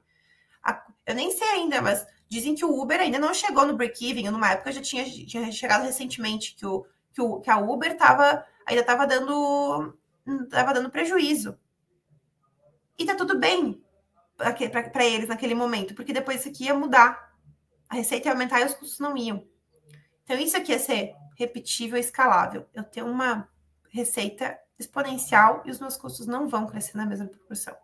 [1.06, 4.30] Eu nem sei ainda, mas dizem que o Uber ainda não chegou no break-even.
[4.30, 8.46] Numa época já tinha, tinha chegado recentemente que, o, que, o, que a Uber tava,
[8.66, 9.98] ainda estava dando,
[10.50, 11.58] tava dando prejuízo.
[12.98, 13.82] E tá tudo bem
[14.38, 17.34] para eles naquele momento, porque depois isso aqui ia mudar.
[17.90, 19.48] A receita ia aumentar e os custos não iam.
[20.24, 22.68] Então, isso aqui ia ser repetível e escalável.
[22.74, 23.48] Eu tenho uma
[23.90, 27.76] receita exponencial e os meus custos não vão crescer na mesma proporção.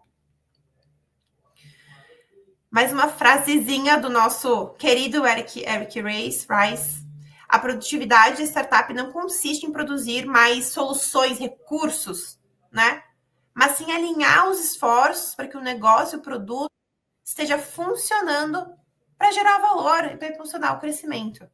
[2.71, 7.07] Mais uma frasezinha do nosso querido Eric, Eric Rice, Rice.
[7.47, 12.39] A produtividade de startup não consiste em produzir mais soluções, recursos,
[12.71, 13.03] né?
[13.59, 16.71] Mas sim alinhar os esforços para que o negócio, o produto,
[17.21, 18.73] esteja funcionando
[19.17, 21.45] para gerar valor e para impulsionar o crescimento.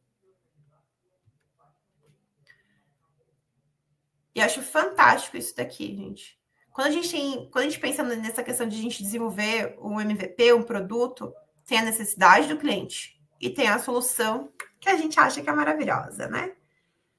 [4.32, 6.40] E acho fantástico isso daqui, gente.
[6.72, 10.00] Quando a gente tem, quando a gente pensa nessa questão de a gente desenvolver um
[10.00, 11.34] MVP, um produto,
[11.64, 15.52] tem a necessidade do cliente e tem a solução que a gente acha que é
[15.52, 16.54] maravilhosa, né?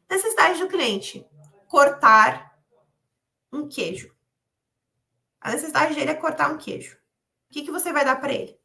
[0.09, 1.27] Necessidade do cliente:
[1.67, 2.57] cortar
[3.51, 4.15] um queijo.
[5.47, 6.97] A necessidade dele é cortar um queijo.
[7.49, 8.59] O que, que você vai dar para ele?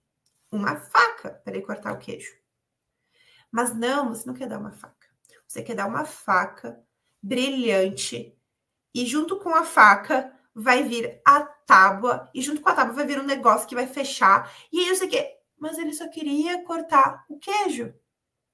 [0.50, 2.36] Uma faca para ele cortar o queijo.
[3.52, 5.06] Mas não, você não quer dar uma faca.
[5.46, 6.84] Você quer dar uma faca
[7.22, 8.36] brilhante
[8.92, 13.06] e junto com a faca vai vir a tábua e junto com a tábua vai
[13.06, 14.52] vir um negócio que vai fechar.
[14.72, 17.94] E aí você quer, mas ele só queria cortar o queijo.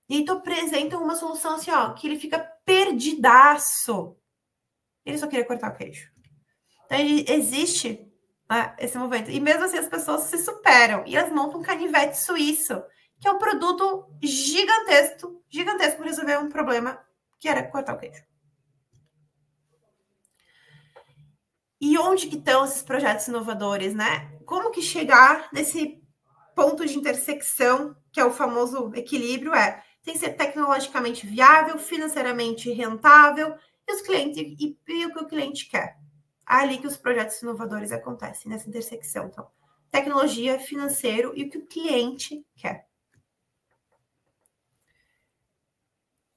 [0.06, 4.18] E tu apresenta uma solução assim, ó, que ele fica perdidaço.
[5.02, 6.12] Ele só queria cortar o queijo.
[6.84, 6.98] Então,
[7.34, 8.07] existe
[8.48, 9.30] né, esse movimento.
[9.30, 12.82] E mesmo assim as pessoas se superam e elas montam um canivete suíço,
[13.20, 16.98] que é um produto gigantesco, gigantesco para resolver um problema
[17.38, 18.22] que era cortar o queijo.
[21.80, 24.32] E onde que estão esses projetos inovadores, né?
[24.44, 26.02] Como que chegar nesse
[26.54, 32.70] ponto de intersecção, que é o famoso equilíbrio, é tem que ser tecnologicamente viável, financeiramente
[32.72, 33.54] rentável
[33.86, 35.98] e os clientes e, e o que o cliente quer.
[36.48, 39.26] Ali que os projetos inovadores acontecem, nessa intersecção.
[39.26, 39.46] Então,
[39.90, 42.88] tecnologia, financeiro e o que o cliente quer.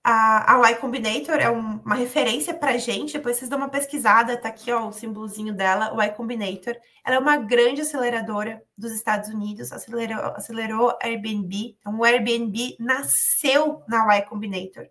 [0.03, 3.69] A, a Y Combinator é um, uma referência para a gente, depois vocês dão uma
[3.69, 6.75] pesquisada, tá aqui ó, o símbolozinho dela, o Y Combinator.
[7.05, 11.77] Ela é uma grande aceleradora dos Estados Unidos, acelerou, acelerou Airbnb.
[11.79, 14.87] Então, o Airbnb nasceu na Y Combinator.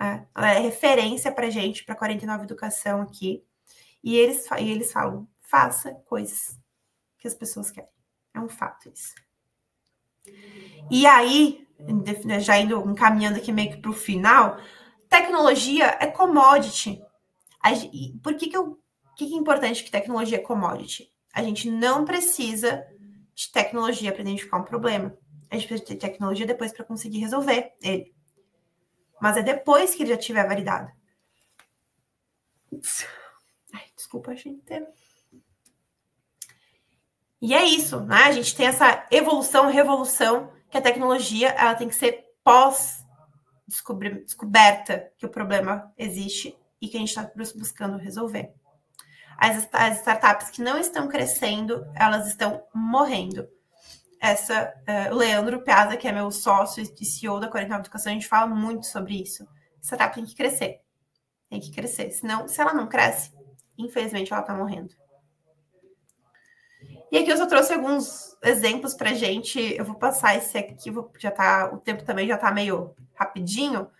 [0.00, 3.44] É, ela é referência para a gente, para 49 Educação aqui.
[4.02, 6.58] E eles, e eles falam, faça coisas
[7.18, 7.90] que as pessoas querem.
[8.34, 9.14] É um fato isso.
[10.90, 11.66] E aí,
[12.40, 14.58] já indo encaminhando aqui meio que para o final,
[15.08, 17.02] tecnologia é commodity.
[18.22, 18.80] Por que, que, eu,
[19.16, 21.12] que, que é importante que tecnologia é commodity?
[21.32, 22.84] A gente não precisa
[23.34, 25.16] de tecnologia para identificar um problema.
[25.50, 28.14] A gente precisa de tecnologia depois para conseguir resolver ele.
[29.20, 30.90] Mas é depois que ele já tiver validado.
[33.72, 34.62] Ai, desculpa, gente.
[37.40, 38.24] E é isso, né?
[38.24, 43.04] A gente tem essa evolução, revolução, que a tecnologia ela tem que ser pós
[43.66, 48.52] descoberta que o problema existe e que a gente está buscando resolver.
[49.38, 53.48] As, as, startups que não estão crescendo, elas estão morrendo.
[54.20, 58.14] Essa, uh, o Leandro Piazza, que é meu sócio e CEO da 49 Educação, a
[58.14, 59.42] gente fala muito sobre isso.
[59.44, 60.80] A startup tem que crescer.
[61.48, 62.12] Tem que crescer.
[62.12, 63.32] Senão, se ela não cresce,
[63.78, 64.94] infelizmente ela está morrendo.
[67.10, 69.60] E aqui eu só trouxe alguns exemplos para gente.
[69.76, 73.90] Eu vou passar esse aqui, já tá, o tempo também já está meio rapidinho.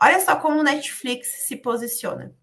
[0.00, 2.34] Olha só como o Netflix se posiciona.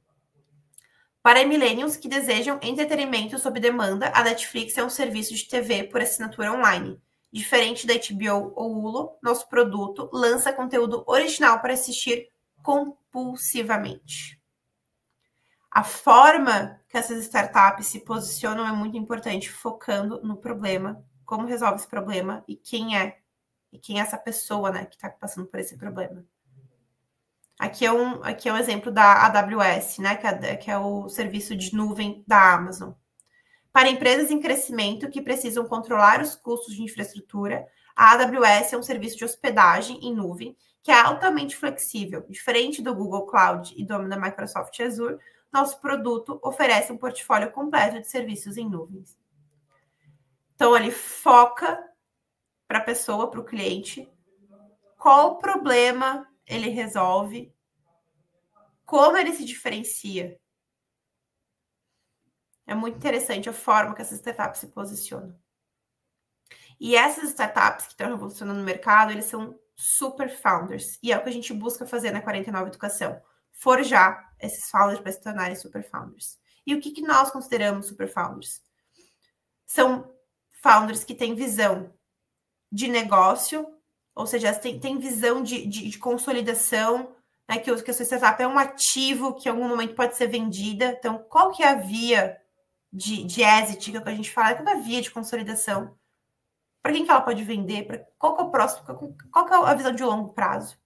[1.22, 6.02] Para millennials que desejam entretenimento sob demanda, a Netflix é um serviço de TV por
[6.02, 7.02] assinatura online.
[7.32, 12.30] Diferente da HBO ou Hulu, nosso produto lança conteúdo original para assistir
[12.64, 14.39] compulsivamente
[15.72, 21.76] a forma que essas startups se posicionam é muito importante, focando no problema, como resolve
[21.76, 23.20] esse problema e quem é,
[23.72, 26.26] e quem é essa pessoa, né, que está passando por esse problema.
[27.60, 31.08] Aqui é um, aqui é um exemplo da AWS, né, que é, que é o
[31.10, 32.94] serviço de nuvem da Amazon.
[33.72, 38.84] Para empresas em crescimento que precisam controlar os custos de infraestrutura, a AWS é um
[38.84, 44.08] serviço de hospedagem em nuvem que é altamente flexível, diferente do Google Cloud e do
[44.08, 45.20] da Microsoft Azure,
[45.52, 49.18] nosso produto oferece um portfólio completo de serviços em nuvens.
[50.56, 51.84] Então, ele foca
[52.68, 54.12] para a pessoa, para o cliente,
[54.98, 57.54] qual problema ele resolve,
[58.86, 60.40] como ele se diferencia.
[62.68, 65.36] É muito interessante a forma que essas startups se posicionam.
[66.80, 71.00] E essas startups que estão revolucionando o mercado, eles são super founders.
[71.02, 73.22] E é o que a gente busca fazer na 49 Educação
[73.60, 76.40] forjar esses founders para se tornarem super founders.
[76.66, 78.62] E o que, que nós consideramos super founders?
[79.66, 80.12] São
[80.64, 81.94] founders que têm visão
[82.72, 83.68] de negócio,
[84.16, 87.16] ou seja, tem, tem visão de, de, de consolidação,
[87.48, 90.28] né, que, que a sua startup é um ativo que em algum momento pode ser
[90.28, 90.96] vendida.
[90.98, 92.40] Então, qual que é a via
[92.92, 95.12] de, de exit, que, é o que a gente fala, qual é a via de
[95.12, 95.98] consolidação?
[96.82, 97.86] Para quem que ela pode vender?
[97.86, 98.86] Pra, qual que é o próximo?
[98.86, 100.78] Qual, qual que é a visão de longo prazo?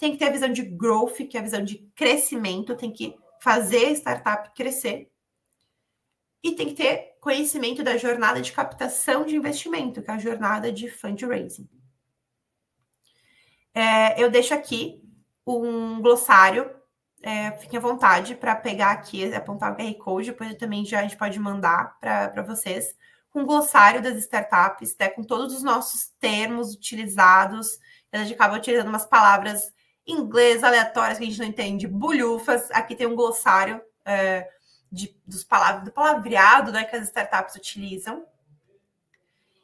[0.00, 3.14] Tem que ter a visão de growth, que é a visão de crescimento, tem que
[3.40, 5.12] fazer a startup crescer.
[6.42, 10.72] E tem que ter conhecimento da jornada de captação de investimento, que é a jornada
[10.72, 11.68] de fundraising.
[13.74, 15.02] É, eu deixo aqui
[15.46, 16.70] um glossário,
[17.22, 21.02] é, fiquem à vontade para pegar aqui, apontar o QR Code, depois também já a
[21.02, 22.96] gente pode mandar para vocês,
[23.34, 27.78] um glossário das startups, né, com todos os nossos termos utilizados.
[28.10, 29.72] A gente acaba utilizando umas palavras
[30.06, 32.70] inglês aleatórias que a gente não entende, bulhufas.
[32.72, 34.48] Aqui tem um glossário é,
[34.90, 38.26] de, dos palavras, do palavreado né, que as startups utilizam.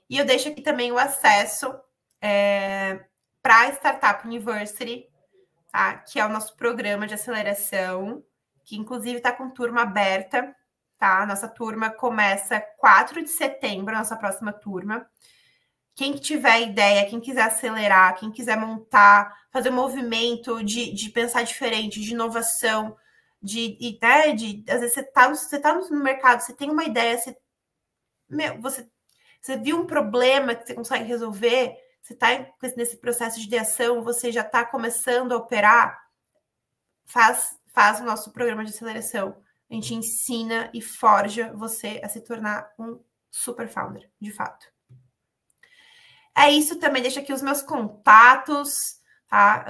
[0.08, 1.74] E eu deixo aqui também o acesso
[2.20, 3.04] é,
[3.42, 5.08] para a Startup University,
[5.70, 5.94] tá?
[5.94, 8.22] que é o nosso programa de aceleração,
[8.64, 10.54] que inclusive está com turma aberta.
[10.98, 11.26] Tá?
[11.26, 15.06] Nossa turma começa 4 de setembro, nossa próxima turma.
[15.96, 21.42] Quem tiver ideia, quem quiser acelerar, quem quiser montar, fazer um movimento de, de pensar
[21.42, 22.94] diferente, de inovação,
[23.42, 27.16] de, né, de às vezes você está você tá no mercado, você tem uma ideia,
[27.16, 27.34] você,
[28.28, 28.86] meu, você,
[29.40, 32.28] você viu um problema que você consegue resolver, você está
[32.76, 35.98] nesse processo de ideação, você já está começando a operar,
[37.06, 39.42] faz, faz o nosso programa de aceleração.
[39.70, 44.75] A gente ensina e forja você a se tornar um super founder, de fato.
[46.36, 48.68] É isso também, deixa aqui os meus contatos,
[49.28, 49.64] tá?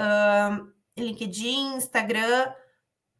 [0.50, 2.52] Um, LinkedIn, Instagram.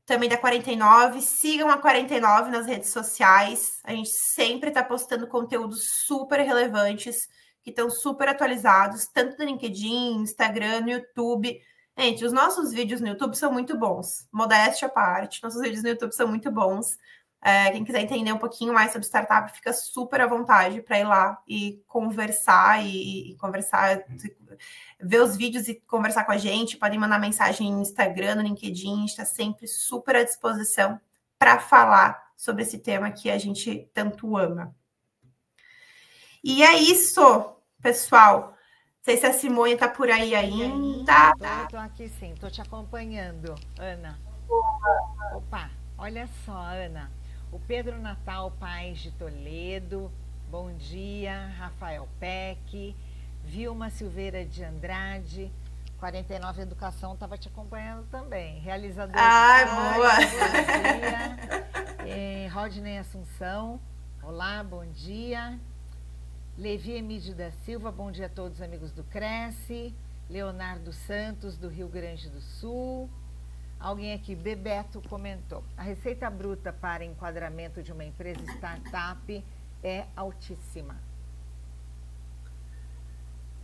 [0.04, 1.20] também da 49.
[1.20, 3.80] Sigam a 49 nas redes sociais.
[3.84, 7.28] A gente sempre está postando conteúdos super relevantes,
[7.62, 11.60] que estão super atualizados, tanto no LinkedIn, Instagram, no YouTube.
[11.98, 14.28] Gente, os nossos vídeos no YouTube são muito bons.
[14.32, 16.96] Modéstia à parte, nossos vídeos no YouTube são muito bons.
[17.48, 21.04] É, quem quiser entender um pouquinho mais sobre startup, fica super à vontade para ir
[21.04, 24.04] lá e conversar e, e, conversar,
[25.00, 26.76] ver os vídeos e conversar com a gente.
[26.76, 31.00] Podem mandar mensagem no Instagram, no LinkedIn, a gente está sempre super à disposição
[31.38, 34.74] para falar sobre esse tema que a gente tanto ama.
[36.42, 38.40] E é isso, pessoal.
[38.40, 41.32] Não sei se a Simone está por aí ainda.
[41.62, 44.18] Estou aqui sim, estou te acompanhando, Ana.
[45.32, 47.08] Opa, olha só, Ana.
[47.52, 50.10] O Pedro Natal Paz de Toledo,
[50.50, 51.46] bom dia.
[51.56, 52.94] Rafael Peck,
[53.44, 55.50] Vilma Silveira de Andrade,
[55.98, 58.58] 49 Educação estava te acompanhando também.
[58.60, 59.14] Realizador.
[59.16, 60.14] Ai, boa!
[60.14, 60.20] Bom
[60.98, 62.06] dia.
[62.06, 63.80] É, Rodney Assunção,
[64.22, 65.58] olá, bom dia.
[66.58, 69.94] Levi Emídio da Silva, bom dia a todos, amigos do Cresce.
[70.28, 73.08] Leonardo Santos, do Rio Grande do Sul.
[73.78, 75.62] Alguém aqui, Bebeto, comentou.
[75.76, 79.44] A receita bruta para enquadramento de uma empresa startup
[79.82, 80.96] é altíssima.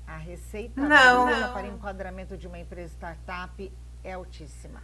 [0.06, 1.52] A receita não, bruta não.
[1.52, 3.72] para enquadramento de uma empresa startup
[4.04, 4.82] é altíssima.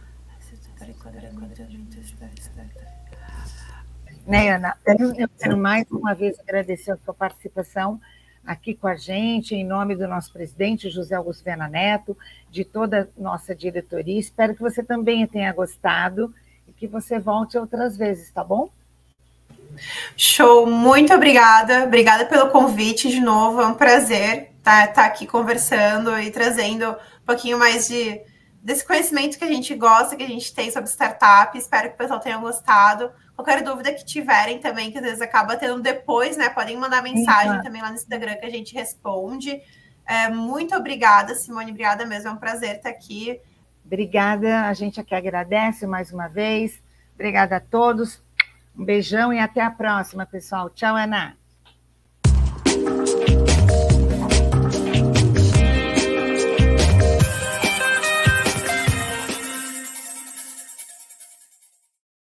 [4.25, 4.77] Né, Ana?
[5.17, 8.01] Eu quero mais uma vez agradecer a sua participação
[8.45, 12.17] aqui com a gente, em nome do nosso presidente, José Augusto Vena Neto,
[12.49, 14.19] de toda nossa diretoria.
[14.19, 16.33] Espero que você também tenha gostado
[16.67, 18.69] e que você volte outras vezes, tá bom?
[20.17, 21.83] Show, muito obrigada.
[21.83, 23.61] Obrigada pelo convite de novo.
[23.61, 28.21] É um prazer estar, estar aqui conversando e trazendo um pouquinho mais de
[28.61, 31.57] desse conhecimento que a gente gosta, que a gente tem sobre startup.
[31.57, 33.09] Espero que o pessoal tenha gostado.
[33.39, 36.49] Qualquer dúvida que tiverem também, que às vezes acaba tendo depois, né?
[36.49, 39.61] Podem mandar mensagem também lá no Instagram que a gente responde.
[40.05, 41.71] É, muito obrigada, Simone.
[41.71, 42.27] Obrigada mesmo.
[42.27, 43.39] É um prazer estar aqui.
[43.85, 44.63] Obrigada.
[44.67, 46.83] A gente aqui agradece mais uma vez.
[47.15, 48.21] Obrigada a todos.
[48.77, 50.69] Um beijão e até a próxima, pessoal.
[50.69, 51.37] Tchau, Ana.